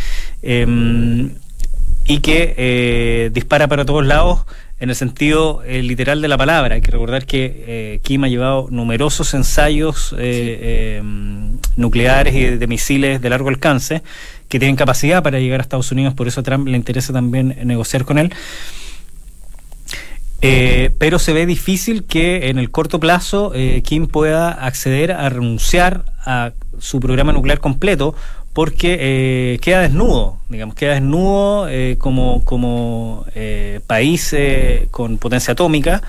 eh, 0.43 0.67
y 2.07 2.21
que 2.21 2.55
eh, 2.57 3.31
dispara 3.33 3.69
para 3.69 3.85
todos 3.85 4.07
lados 4.07 4.45
en 4.79 4.91
el 4.91 4.97
sentido 4.97 5.63
eh, 5.65 5.83
literal 5.83 6.21
de 6.21 6.29
la 6.29 6.37
palabra. 6.37 6.75
Hay 6.75 6.81
que 6.83 6.91
recordar 6.91 7.25
que 7.25 7.65
eh, 7.67 8.01
Kim 8.03 8.25
ha 8.25 8.29
llevado 8.29 8.69
numerosos 8.71 9.33
ensayos 9.35 10.13
eh, 10.13 10.19
eh, 11.01 11.03
nucleares 11.77 12.35
y 12.35 12.43
de, 12.43 12.59
de 12.59 12.67
misiles 12.67 13.21
de 13.21 13.31
largo 13.31 13.49
alcance 13.49 14.03
que 14.49 14.59
tienen 14.59 14.77
capacidad 14.77 15.23
para 15.23 15.41
llegar 15.41 15.61
a 15.61 15.63
Estados 15.63 15.91
Unidos, 15.91 16.15
por 16.15 16.29
eso 16.29 16.41
a 16.41 16.43
Trump 16.43 16.69
le 16.69 16.77
interesa 16.77 17.13
también 17.13 17.57
negociar 17.65 18.05
con 18.05 18.19
él. 18.19 18.33
Pero 20.99 21.19
se 21.19 21.33
ve 21.33 21.45
difícil 21.45 22.05
que 22.05 22.49
en 22.51 22.59
el 22.61 22.71
corto 22.71 23.01
plazo 23.01 23.53
Kim 23.83 24.07
pueda 24.07 24.53
acceder 24.53 25.11
a 25.11 25.29
renunciar 25.29 26.05
a 26.25 26.53
su 26.79 27.01
programa 27.01 27.33
nuclear 27.33 27.59
completo 27.59 28.15
porque 28.57 28.97
eh, 28.99 29.59
queda 29.61 29.83
desnudo, 29.83 30.39
digamos, 30.49 30.75
queda 30.75 30.95
desnudo 30.95 31.69
eh, 31.69 31.97
como, 31.99 32.43
como 32.43 33.27
eh, 33.35 33.81
país 33.87 34.35
con 34.91 35.19
potencia 35.19 35.53
atómica, 35.53 36.01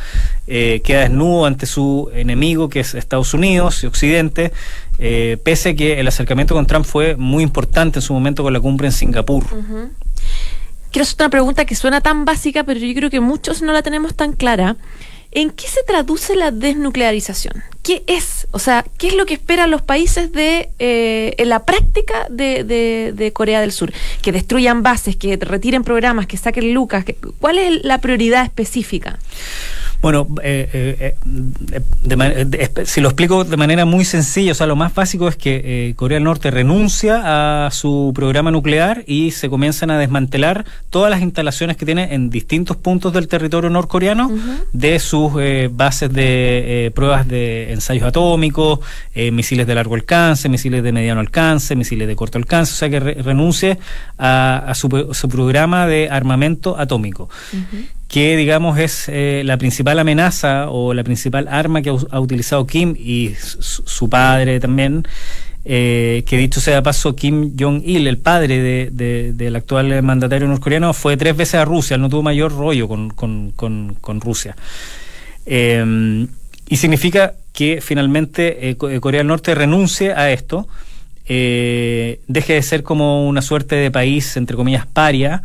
queda 0.45 1.01
desnudo 1.01 1.45
ante 1.45 1.65
su 1.65 2.09
enemigo 2.13 2.69
que 2.69 2.79
es 2.79 2.95
Estados 2.95 3.33
Unidos 3.33 3.83
y 3.83 3.87
Occidente, 3.87 4.53
pese 5.43 5.71
a 5.71 5.75
que 5.75 5.99
el 5.99 6.07
acercamiento 6.07 6.55
con 6.55 6.65
Trump 6.67 6.85
fue 6.85 7.17
muy 7.17 7.43
importante 7.43 7.99
en 7.99 8.03
su 8.03 8.13
momento 8.13 8.43
con 8.43 8.53
la 8.53 8.61
cumbre 8.61 8.87
en 8.87 8.93
Singapur. 8.93 9.43
Quiero 10.91 11.03
hacer 11.03 11.17
una 11.19 11.29
pregunta 11.29 11.65
que 11.65 11.75
suena 11.75 11.99
tan 11.99 12.23
básica, 12.23 12.63
pero 12.63 12.79
yo 12.79 12.93
creo 12.95 13.09
que 13.09 13.19
muchos 13.19 13.61
no 13.61 13.73
la 13.73 13.81
tenemos 13.81 14.15
tan 14.15 14.31
clara. 14.31 14.77
¿En 15.31 15.49
qué 15.49 15.67
se 15.67 15.83
traduce 15.83 16.37
la 16.37 16.51
desnuclearización? 16.51 17.61
¿Qué 17.87 18.03
es? 18.05 18.47
O 18.51 18.59
sea, 18.59 18.83
¿qué 18.97 19.07
es 19.07 19.13
lo 19.15 19.25
que 19.25 19.33
esperan 19.35 19.71
los 19.71 19.81
países 19.81 20.33
de 20.33 20.69
eh, 20.77 21.35
en 21.37 21.47
la 21.47 21.63
práctica 21.63 22.27
de, 22.29 22.65
de- 22.65 23.31
Corea 23.31 23.61
del 23.61 23.71
Sur? 23.71 23.93
Que 24.21 24.33
destruyan 24.33 24.83
bases, 24.83 25.15
que 25.15 25.37
retiren 25.37 25.85
programas, 25.85 26.27
que 26.27 26.35
saquen 26.35 26.73
lucas. 26.73 27.05
que- 27.05 27.15
¿Cuál 27.15 27.57
es 27.59 27.85
la 27.85 27.99
prioridad 28.01 28.43
específica? 28.43 29.19
Bueno, 30.01 30.27
eh, 30.43 30.69
eh, 30.73 31.15
eh, 31.71 31.81
de 32.03 32.15
ma- 32.15 32.29
de- 32.29 32.85
si 32.85 33.01
lo 33.01 33.09
explico 33.09 33.43
de 33.43 33.57
manera 33.57 33.83
muy 33.85 34.05
sencilla, 34.05 34.51
o 34.51 34.55
sea, 34.55 34.67
lo 34.67 34.75
más 34.75 34.93
básico 34.93 35.27
es 35.27 35.35
que 35.35 35.61
eh, 35.89 35.93
Corea 35.95 36.17
del 36.17 36.23
Norte 36.23 36.51
renuncia 36.51 37.65
a 37.65 37.71
su 37.71 38.11
programa 38.15 38.51
nuclear 38.51 39.03
y 39.07 39.31
se 39.31 39.49
comienzan 39.49 39.89
a 39.89 39.97
desmantelar 39.97 40.65
todas 40.91 41.09
las 41.09 41.21
instalaciones 41.21 41.77
que 41.77 41.85
tiene 41.85 42.13
en 42.13 42.29
distintos 42.29 42.77
puntos 42.77 43.11
del 43.11 43.27
territorio 43.27 43.69
norcoreano 43.69 44.31
de 44.71 44.99
sus 44.99 45.33
eh, 45.39 45.69
bases 45.71 46.13
de 46.13 46.85
eh, 46.87 46.91
pruebas 46.91 47.27
de 47.27 47.73
ensayos 47.73 48.03
atómicos, 48.07 48.79
eh, 49.15 49.31
misiles 49.31 49.65
de 49.65 49.75
largo 49.75 49.95
alcance, 49.95 50.47
misiles 50.47 50.83
de 50.83 50.91
mediano 50.91 51.21
alcance, 51.21 51.75
misiles 51.75 52.07
de 52.07 52.15
corto 52.15 52.37
alcance, 52.37 52.71
o 52.73 52.75
sea, 52.75 52.89
que 52.89 52.99
re- 52.99 53.15
renuncie 53.15 53.79
a, 54.17 54.57
a 54.67 54.75
su, 54.75 55.09
su 55.11 55.27
programa 55.29 55.87
de 55.87 56.09
armamento 56.09 56.77
atómico 56.79 57.29
que 58.07 58.37
digamos 58.37 58.79
es 58.79 59.05
eh, 59.09 59.41
la 59.45 59.57
principal 59.57 59.99
amenaza 59.99 60.69
o 60.69 60.93
la 60.93 61.03
principal 61.03 61.47
arma 61.49 61.81
que 61.81 61.89
ha, 61.89 62.19
utilizado 62.19 62.65
Kim 62.65 62.95
y 62.97 63.33
su, 63.39 64.09
padre 64.09 64.59
también, 64.61 65.03
eh, 65.65 66.23
que 66.25 66.37
dicho 66.37 66.61
sea 66.61 66.81
paso, 66.81 67.15
Kim 67.15 67.53
Jong-il, 67.59 68.07
el 68.07 68.17
padre 68.17 68.59
de- 68.61 68.89
de- 68.91 69.33
del 69.33 69.55
actual 69.57 70.01
mandatario 70.03 70.47
norcoreano, 70.47 70.93
fue 70.93 71.17
tres 71.17 71.35
veces 71.35 71.55
a 71.55 71.65
Rusia, 71.65 71.97
no 71.97 72.07
tuvo 72.07 72.23
mayor 72.23 72.53
rollo 72.55 72.87
con, 72.87 73.09
con- 73.09 73.51
con- 73.51 74.21
Rusia. 74.21 74.55
Eh, 75.45 76.25
y 76.69 76.77
significa 76.77 77.33
que 77.51 77.79
finalmente 77.81 78.75
Co- 78.77 78.89
Corea 79.01 79.19
del 79.19 79.27
Norte 79.27 79.53
renuncie 79.55 80.13
a 80.13 80.31
esto, 80.31 80.67
deje 81.25 82.53
de 82.53 82.61
ser 82.61 82.83
como 82.83 83.27
una 83.27 83.41
suerte 83.41 83.75
de 83.75 83.91
país, 83.91 84.37
entre 84.37 84.55
comillas, 84.55 84.85
paria, 84.85 85.43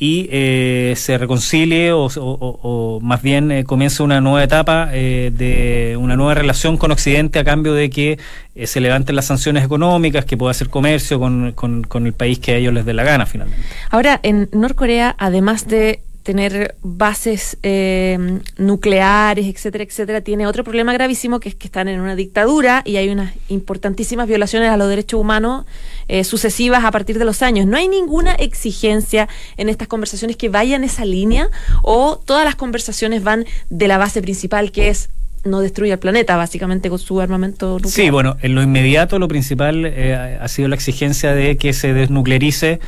y 0.00 0.28
eh, 0.30 0.94
se 0.96 1.18
reconcilie 1.18 1.90
o, 1.92 3.00
más 3.02 3.20
bien 3.20 3.50
eh, 3.50 3.64
comience 3.64 4.02
una 4.02 4.20
nueva 4.20 4.44
etapa 4.44 4.90
eh, 4.92 5.32
de 5.34 5.96
una 5.98 6.14
nueva 6.16 6.34
relación 6.34 6.76
con 6.76 6.92
Occidente 6.92 7.38
a 7.40 7.44
cambio 7.44 7.74
de 7.74 7.90
que 7.90 8.18
eh, 8.54 8.66
se 8.68 8.80
levanten 8.80 9.16
las 9.16 9.24
sanciones 9.26 9.64
económicas, 9.64 10.24
que 10.24 10.36
pueda 10.36 10.52
hacer 10.52 10.68
comercio 10.68 11.18
con, 11.18 11.52
con- 11.52 11.82
con 11.82 12.06
el 12.06 12.12
país 12.12 12.38
que 12.38 12.52
a 12.52 12.56
ellos 12.56 12.72
les 12.74 12.84
dé 12.84 12.94
la 12.94 13.02
gana 13.02 13.26
finalmente. 13.26 13.64
Ahora, 13.90 14.20
en 14.22 14.48
Norcorea, 14.52 15.16
además 15.18 15.66
de 15.66 16.00
tener 16.28 16.74
bases 16.82 17.56
eh, 17.62 18.40
nucleares, 18.58 19.46
etcétera, 19.46 19.82
etcétera, 19.82 20.20
tiene 20.20 20.46
otro 20.46 20.62
problema 20.62 20.92
gravísimo 20.92 21.40
que 21.40 21.48
es 21.48 21.54
que 21.54 21.68
están 21.68 21.88
en 21.88 22.00
una 22.00 22.16
dictadura 22.16 22.82
y 22.84 22.96
hay 22.98 23.08
unas 23.08 23.32
importantísimas 23.48 24.28
violaciones 24.28 24.68
a 24.68 24.76
los 24.76 24.90
derechos 24.90 25.18
humanos 25.18 25.64
eh, 26.06 26.24
sucesivas 26.24 26.84
a 26.84 26.90
partir 26.90 27.18
de 27.18 27.24
los 27.24 27.40
años. 27.40 27.64
¿No 27.66 27.78
hay 27.78 27.88
ninguna 27.88 28.34
exigencia 28.34 29.26
en 29.56 29.70
estas 29.70 29.88
conversaciones 29.88 30.36
que 30.36 30.50
vayan 30.50 30.84
esa 30.84 31.06
línea 31.06 31.48
o 31.82 32.20
todas 32.22 32.44
las 32.44 32.56
conversaciones 32.56 33.22
van 33.22 33.46
de 33.70 33.88
la 33.88 33.96
base 33.96 34.20
principal 34.20 34.70
que 34.70 34.90
es 34.90 35.08
no 35.44 35.60
destruye 35.60 35.92
el 35.92 35.98
planeta, 35.98 36.36
básicamente 36.36 36.90
con 36.90 36.98
su 36.98 37.22
armamento 37.22 37.74
nuclear? 37.74 37.94
Sí, 37.94 38.10
bueno, 38.10 38.36
en 38.42 38.54
lo 38.54 38.62
inmediato 38.62 39.18
lo 39.18 39.28
principal 39.28 39.86
eh, 39.86 40.38
ha 40.38 40.48
sido 40.48 40.68
la 40.68 40.74
exigencia 40.74 41.32
de 41.32 41.56
que 41.56 41.72
se 41.72 41.94
desnuclearice 41.94 42.80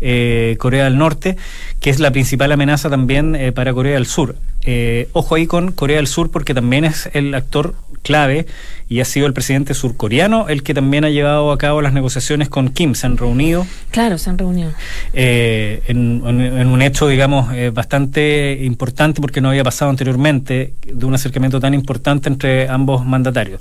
eh, 0.00 0.56
Corea 0.58 0.84
del 0.84 0.98
Norte, 0.98 1.36
que 1.80 1.90
es 1.90 1.98
la 2.00 2.10
principal 2.10 2.52
amenaza 2.52 2.88
también 2.90 3.34
eh, 3.34 3.52
para 3.52 3.72
Corea 3.72 3.94
del 3.94 4.06
Sur. 4.06 4.36
Eh, 4.64 5.08
ojo 5.12 5.34
ahí 5.36 5.46
con 5.46 5.72
Corea 5.72 5.96
del 5.96 6.06
Sur 6.06 6.30
porque 6.30 6.52
también 6.54 6.84
es 6.84 7.08
el 7.14 7.34
actor 7.34 7.74
clave 8.02 8.46
y 8.88 9.00
ha 9.00 9.04
sido 9.04 9.26
el 9.26 9.32
presidente 9.32 9.74
surcoreano 9.74 10.48
el 10.48 10.62
que 10.62 10.72
también 10.72 11.04
ha 11.04 11.10
llevado 11.10 11.50
a 11.52 11.58
cabo 11.58 11.82
las 11.82 11.92
negociaciones 11.92 12.48
con 12.48 12.68
Kim. 12.70 12.94
Se 12.94 13.06
han 13.06 13.16
reunido 13.16 13.66
Claro, 13.90 14.18
se 14.18 14.30
han 14.30 14.38
reunido. 14.38 14.72
eh, 15.12 15.82
en, 15.88 16.22
en- 16.26 16.40
en 16.40 16.66
un 16.68 16.80
hecho, 16.82 17.08
digamos, 17.08 17.52
eh, 17.54 17.70
bastante 17.70 18.58
importante 18.62 19.20
porque 19.20 19.40
no 19.40 19.48
había 19.50 19.64
pasado 19.64 19.90
anteriormente 19.90 20.74
de 20.86 21.04
un 21.06 21.14
acercamiento 21.14 21.60
tan 21.60 21.74
importante 21.74 22.28
entre 22.28 22.68
ambos 22.68 23.04
mandatarios. 23.04 23.60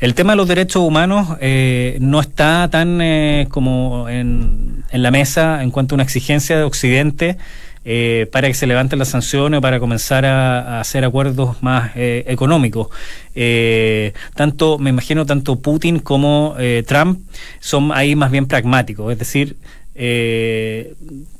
El 0.00 0.14
tema 0.14 0.32
de 0.32 0.36
los 0.36 0.48
derechos 0.48 0.82
humanos 0.82 1.36
eh, 1.40 1.96
no 2.00 2.20
está 2.20 2.68
tan 2.70 3.00
como 3.48 4.08
en, 4.08 4.67
en 4.90 5.02
la 5.02 5.10
mesa 5.10 5.62
en 5.62 5.70
cuanto 5.70 5.94
a 5.94 5.96
una 5.96 6.04
exigencia 6.04 6.56
de 6.56 6.62
Occidente. 6.64 7.36
eh, 7.90 8.26
para 8.30 8.48
que 8.48 8.54
se 8.54 8.66
levanten 8.66 8.98
las 8.98 9.08
sanciones 9.08 9.58
o 9.58 9.60
para 9.62 9.80
comenzar 9.80 10.26
a, 10.26 10.78
hacer 10.80 11.04
acuerdos 11.06 11.62
más 11.62 11.92
eh, 11.96 12.24
económicos. 12.26 12.88
Eh, 13.34 14.12
tanto, 14.34 14.78
me 14.78 14.90
imagino, 14.90 15.24
tanto 15.24 15.56
Putin 15.56 15.98
como 15.98 16.54
eh, 16.58 16.84
Trump 16.86 17.20
son 17.60 17.90
ahí 17.92 18.14
más 18.14 18.30
bien 18.30 18.46
pragmáticos, 18.46 19.10
es 19.10 19.18
decir, 19.18 19.56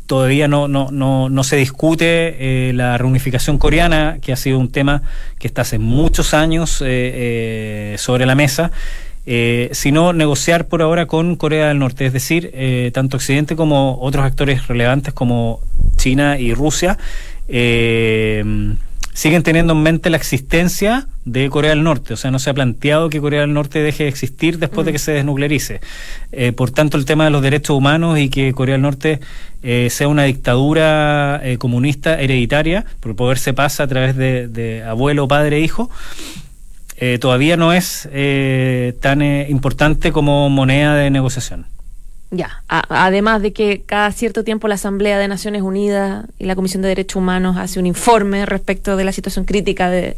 todavía 0.07 0.49
no, 0.49 0.69
no, 0.69 0.89
no, 0.91 1.29
no 1.29 1.45
se 1.45 1.57
discute 1.57 2.69
eh, 2.69 2.73
la 2.73 2.99
reunificación 2.99 3.59
coreana, 3.59 4.19
que 4.23 4.33
ha 4.33 4.37
sido 4.37 4.59
un 4.59 4.73
tema 4.73 5.03
que 5.39 5.47
está 5.47 5.63
hace 5.63 5.79
muchos 5.79 6.35
años 6.35 6.71
sobre 6.71 8.27
la 8.27 8.35
mesa, 8.35 8.73
eh, 9.31 9.69
sino 9.73 10.15
negociar 10.15 10.69
por 10.69 10.81
ahora 10.81 11.05
con 11.05 11.37
Corea 11.37 11.69
del 11.69 11.79
Norte, 11.79 12.07
es 12.07 12.15
decir, 12.15 12.51
eh, 12.55 12.91
tanto 12.95 13.19
Occidente 13.19 13.57
como 13.57 13.99
otros 14.01 14.25
actores 14.25 14.67
relevantes 14.69 15.13
como 15.13 15.61
China 15.97 16.39
y 16.39 16.55
Rusia. 16.55 16.97
eh, 17.47 18.43
siguen 19.19 19.43
teniendo 19.43 19.73
en 19.73 19.83
mente 19.83 20.11
la 20.11 20.17
existencia 20.17 21.09
de 21.25 21.51
Corea 21.51 21.71
del 21.71 21.83
Norte, 21.83 22.15
o 22.15 22.17
sea, 22.17 22.31
no 22.31 22.39
se 22.39 22.51
ha 22.51 22.55
planteado 22.55 23.11
que 23.11 23.21
Corea 23.21 23.41
del 23.41 23.53
Norte 23.53 23.83
deje 23.83 24.05
de 24.05 24.09
existir 24.09 24.59
después 24.59 24.87
de 24.87 24.93
que 24.93 25.01
se 25.01 25.11
desnuclearice. 25.11 25.81
Eh, 26.31 26.53
por 26.53 26.71
tanto, 26.71 26.97
el 26.97 27.05
tema 27.05 27.25
de 27.25 27.31
los 27.31 27.43
derechos 27.43 27.77
humanos 27.77 28.17
y 28.21 28.29
que 28.29 28.53
Corea 28.53 28.75
del 28.75 28.83
Norte 28.83 29.19
eh, 29.65 29.89
sea 29.91 30.07
una 30.07 30.23
dictadura 30.23 31.41
eh, 31.43 31.59
comunista 31.59 32.21
hereditaria, 32.21 32.85
por 33.01 33.11
el 33.11 33.17
poder 33.17 33.39
se 33.39 33.53
pasa 33.53 33.83
a 33.83 33.87
través 33.89 34.15
de, 34.17 34.47
de 34.47 34.85
abuelo, 34.85 35.27
padre, 35.27 35.59
hijo, 35.59 35.91
eh, 37.01 37.19
todavía 37.21 37.57
no 37.57 37.73
es 37.73 38.09
eh, 38.13 38.95
tan 39.01 39.23
eh, 39.23 39.47
importante 39.49 40.13
como 40.13 40.49
moneda 40.51 40.95
de 40.95 41.11
negociación. 41.11 41.67
Ya, 42.31 42.63
a- 42.69 43.07
además 43.07 43.41
de 43.41 43.53
que 43.55 43.83
cada 43.87 44.13
cierto 44.13 44.45
tiempo 44.45 44.69
la 44.69 44.75
Asamblea 44.75 45.19
de 45.19 45.29
Naciones 45.29 45.63
Unidas 45.63 46.27
y 46.39 46.45
la 46.45 46.55
Comisión 46.57 46.83
de 46.83 46.89
Derechos 46.89 47.17
Humanos 47.17 47.57
hace 47.57 47.79
un 47.81 47.87
informe 47.87 48.45
respecto 48.47 48.97
de 48.97 49.05
la 49.05 49.13
situación 49.13 49.45
crítica 49.47 49.89
de, 49.89 50.17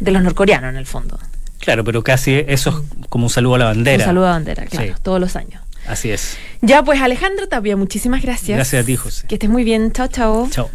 de 0.00 0.10
los 0.10 0.22
norcoreanos, 0.22 0.68
en 0.70 0.76
el 0.76 0.86
fondo. 0.86 1.18
Claro, 1.60 1.84
pero 1.84 2.02
casi 2.02 2.34
eso 2.46 2.84
es 3.00 3.06
como 3.08 3.24
un 3.26 3.30
saludo 3.30 3.54
a 3.54 3.58
la 3.58 3.64
bandera. 3.66 4.04
Un 4.04 4.08
saludo 4.08 4.26
a 4.26 4.30
bandera, 4.32 4.66
claro, 4.66 4.94
Sí. 4.94 5.00
todos 5.02 5.20
los 5.20 5.36
años. 5.36 5.62
Así 5.86 6.10
es. 6.10 6.36
Ya, 6.60 6.82
pues 6.82 7.00
Alejandro 7.00 7.48
Tapia, 7.48 7.74
muchísimas 7.76 8.20
gracias. 8.20 8.56
Gracias 8.56 8.82
a 8.82 8.86
ti, 8.86 8.96
José. 8.96 9.26
Que 9.26 9.36
estés 9.36 9.48
muy 9.48 9.64
bien. 9.64 9.90
Chao, 9.92 10.08
chao. 10.08 10.48
Chao. 10.50 10.68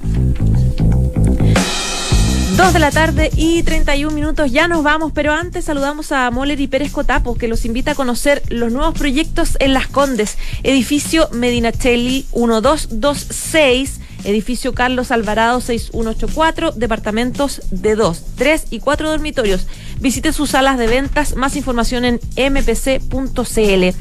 Dos 2.58 2.72
de 2.72 2.80
la 2.80 2.92
tarde 2.92 3.32
y 3.36 3.64
31 3.64 4.14
minutos, 4.14 4.52
ya 4.52 4.68
nos 4.68 4.84
vamos, 4.84 5.12
pero 5.12 5.34
antes 5.34 5.66
saludamos 5.66 6.12
a 6.12 6.30
Moller 6.30 6.62
y 6.62 6.68
Pérez 6.68 6.92
Cotapo, 6.92 7.36
que 7.36 7.48
los 7.48 7.66
invita 7.66 7.92
a 7.92 7.96
conocer 7.96 8.44
los 8.50 8.72
nuevos 8.72 8.94
proyectos 8.94 9.58
en 9.60 9.74
Las 9.74 9.88
Condes, 9.88 10.38
edificio 10.62 11.30
Medinachelli 11.32 12.28
1226, 12.36 14.00
edificio 14.26 14.76
Carlos 14.76 15.10
Alvarado 15.10 15.62
6184, 15.62 16.74
departamentos 16.74 17.64
de 17.72 17.96
2, 17.96 18.22
3 18.36 18.68
y 18.70 18.80
4 18.80 19.10
dormitorios. 19.10 19.66
Visite 20.00 20.32
sus 20.32 20.52
salas 20.52 20.78
de 20.78 20.86
ventas, 20.86 21.36
más 21.36 21.56
información 21.56 22.06
en 22.06 22.20
mpc.cl. 22.38 23.98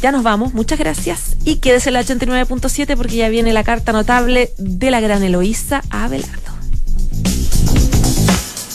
Ya 0.00 0.12
nos 0.12 0.22
vamos, 0.22 0.54
muchas 0.54 0.78
gracias 0.78 1.36
y 1.44 1.56
quédese 1.56 1.90
en 1.90 1.94
la 1.94 2.02
89.7 2.02 2.96
porque 2.96 3.16
ya 3.16 3.28
viene 3.28 3.52
la 3.52 3.64
carta 3.64 3.92
notable 3.92 4.52
de 4.56 4.90
la 4.90 5.00
gran 5.00 5.22
Eloísa 5.22 5.82
Abelardo. 5.90 6.45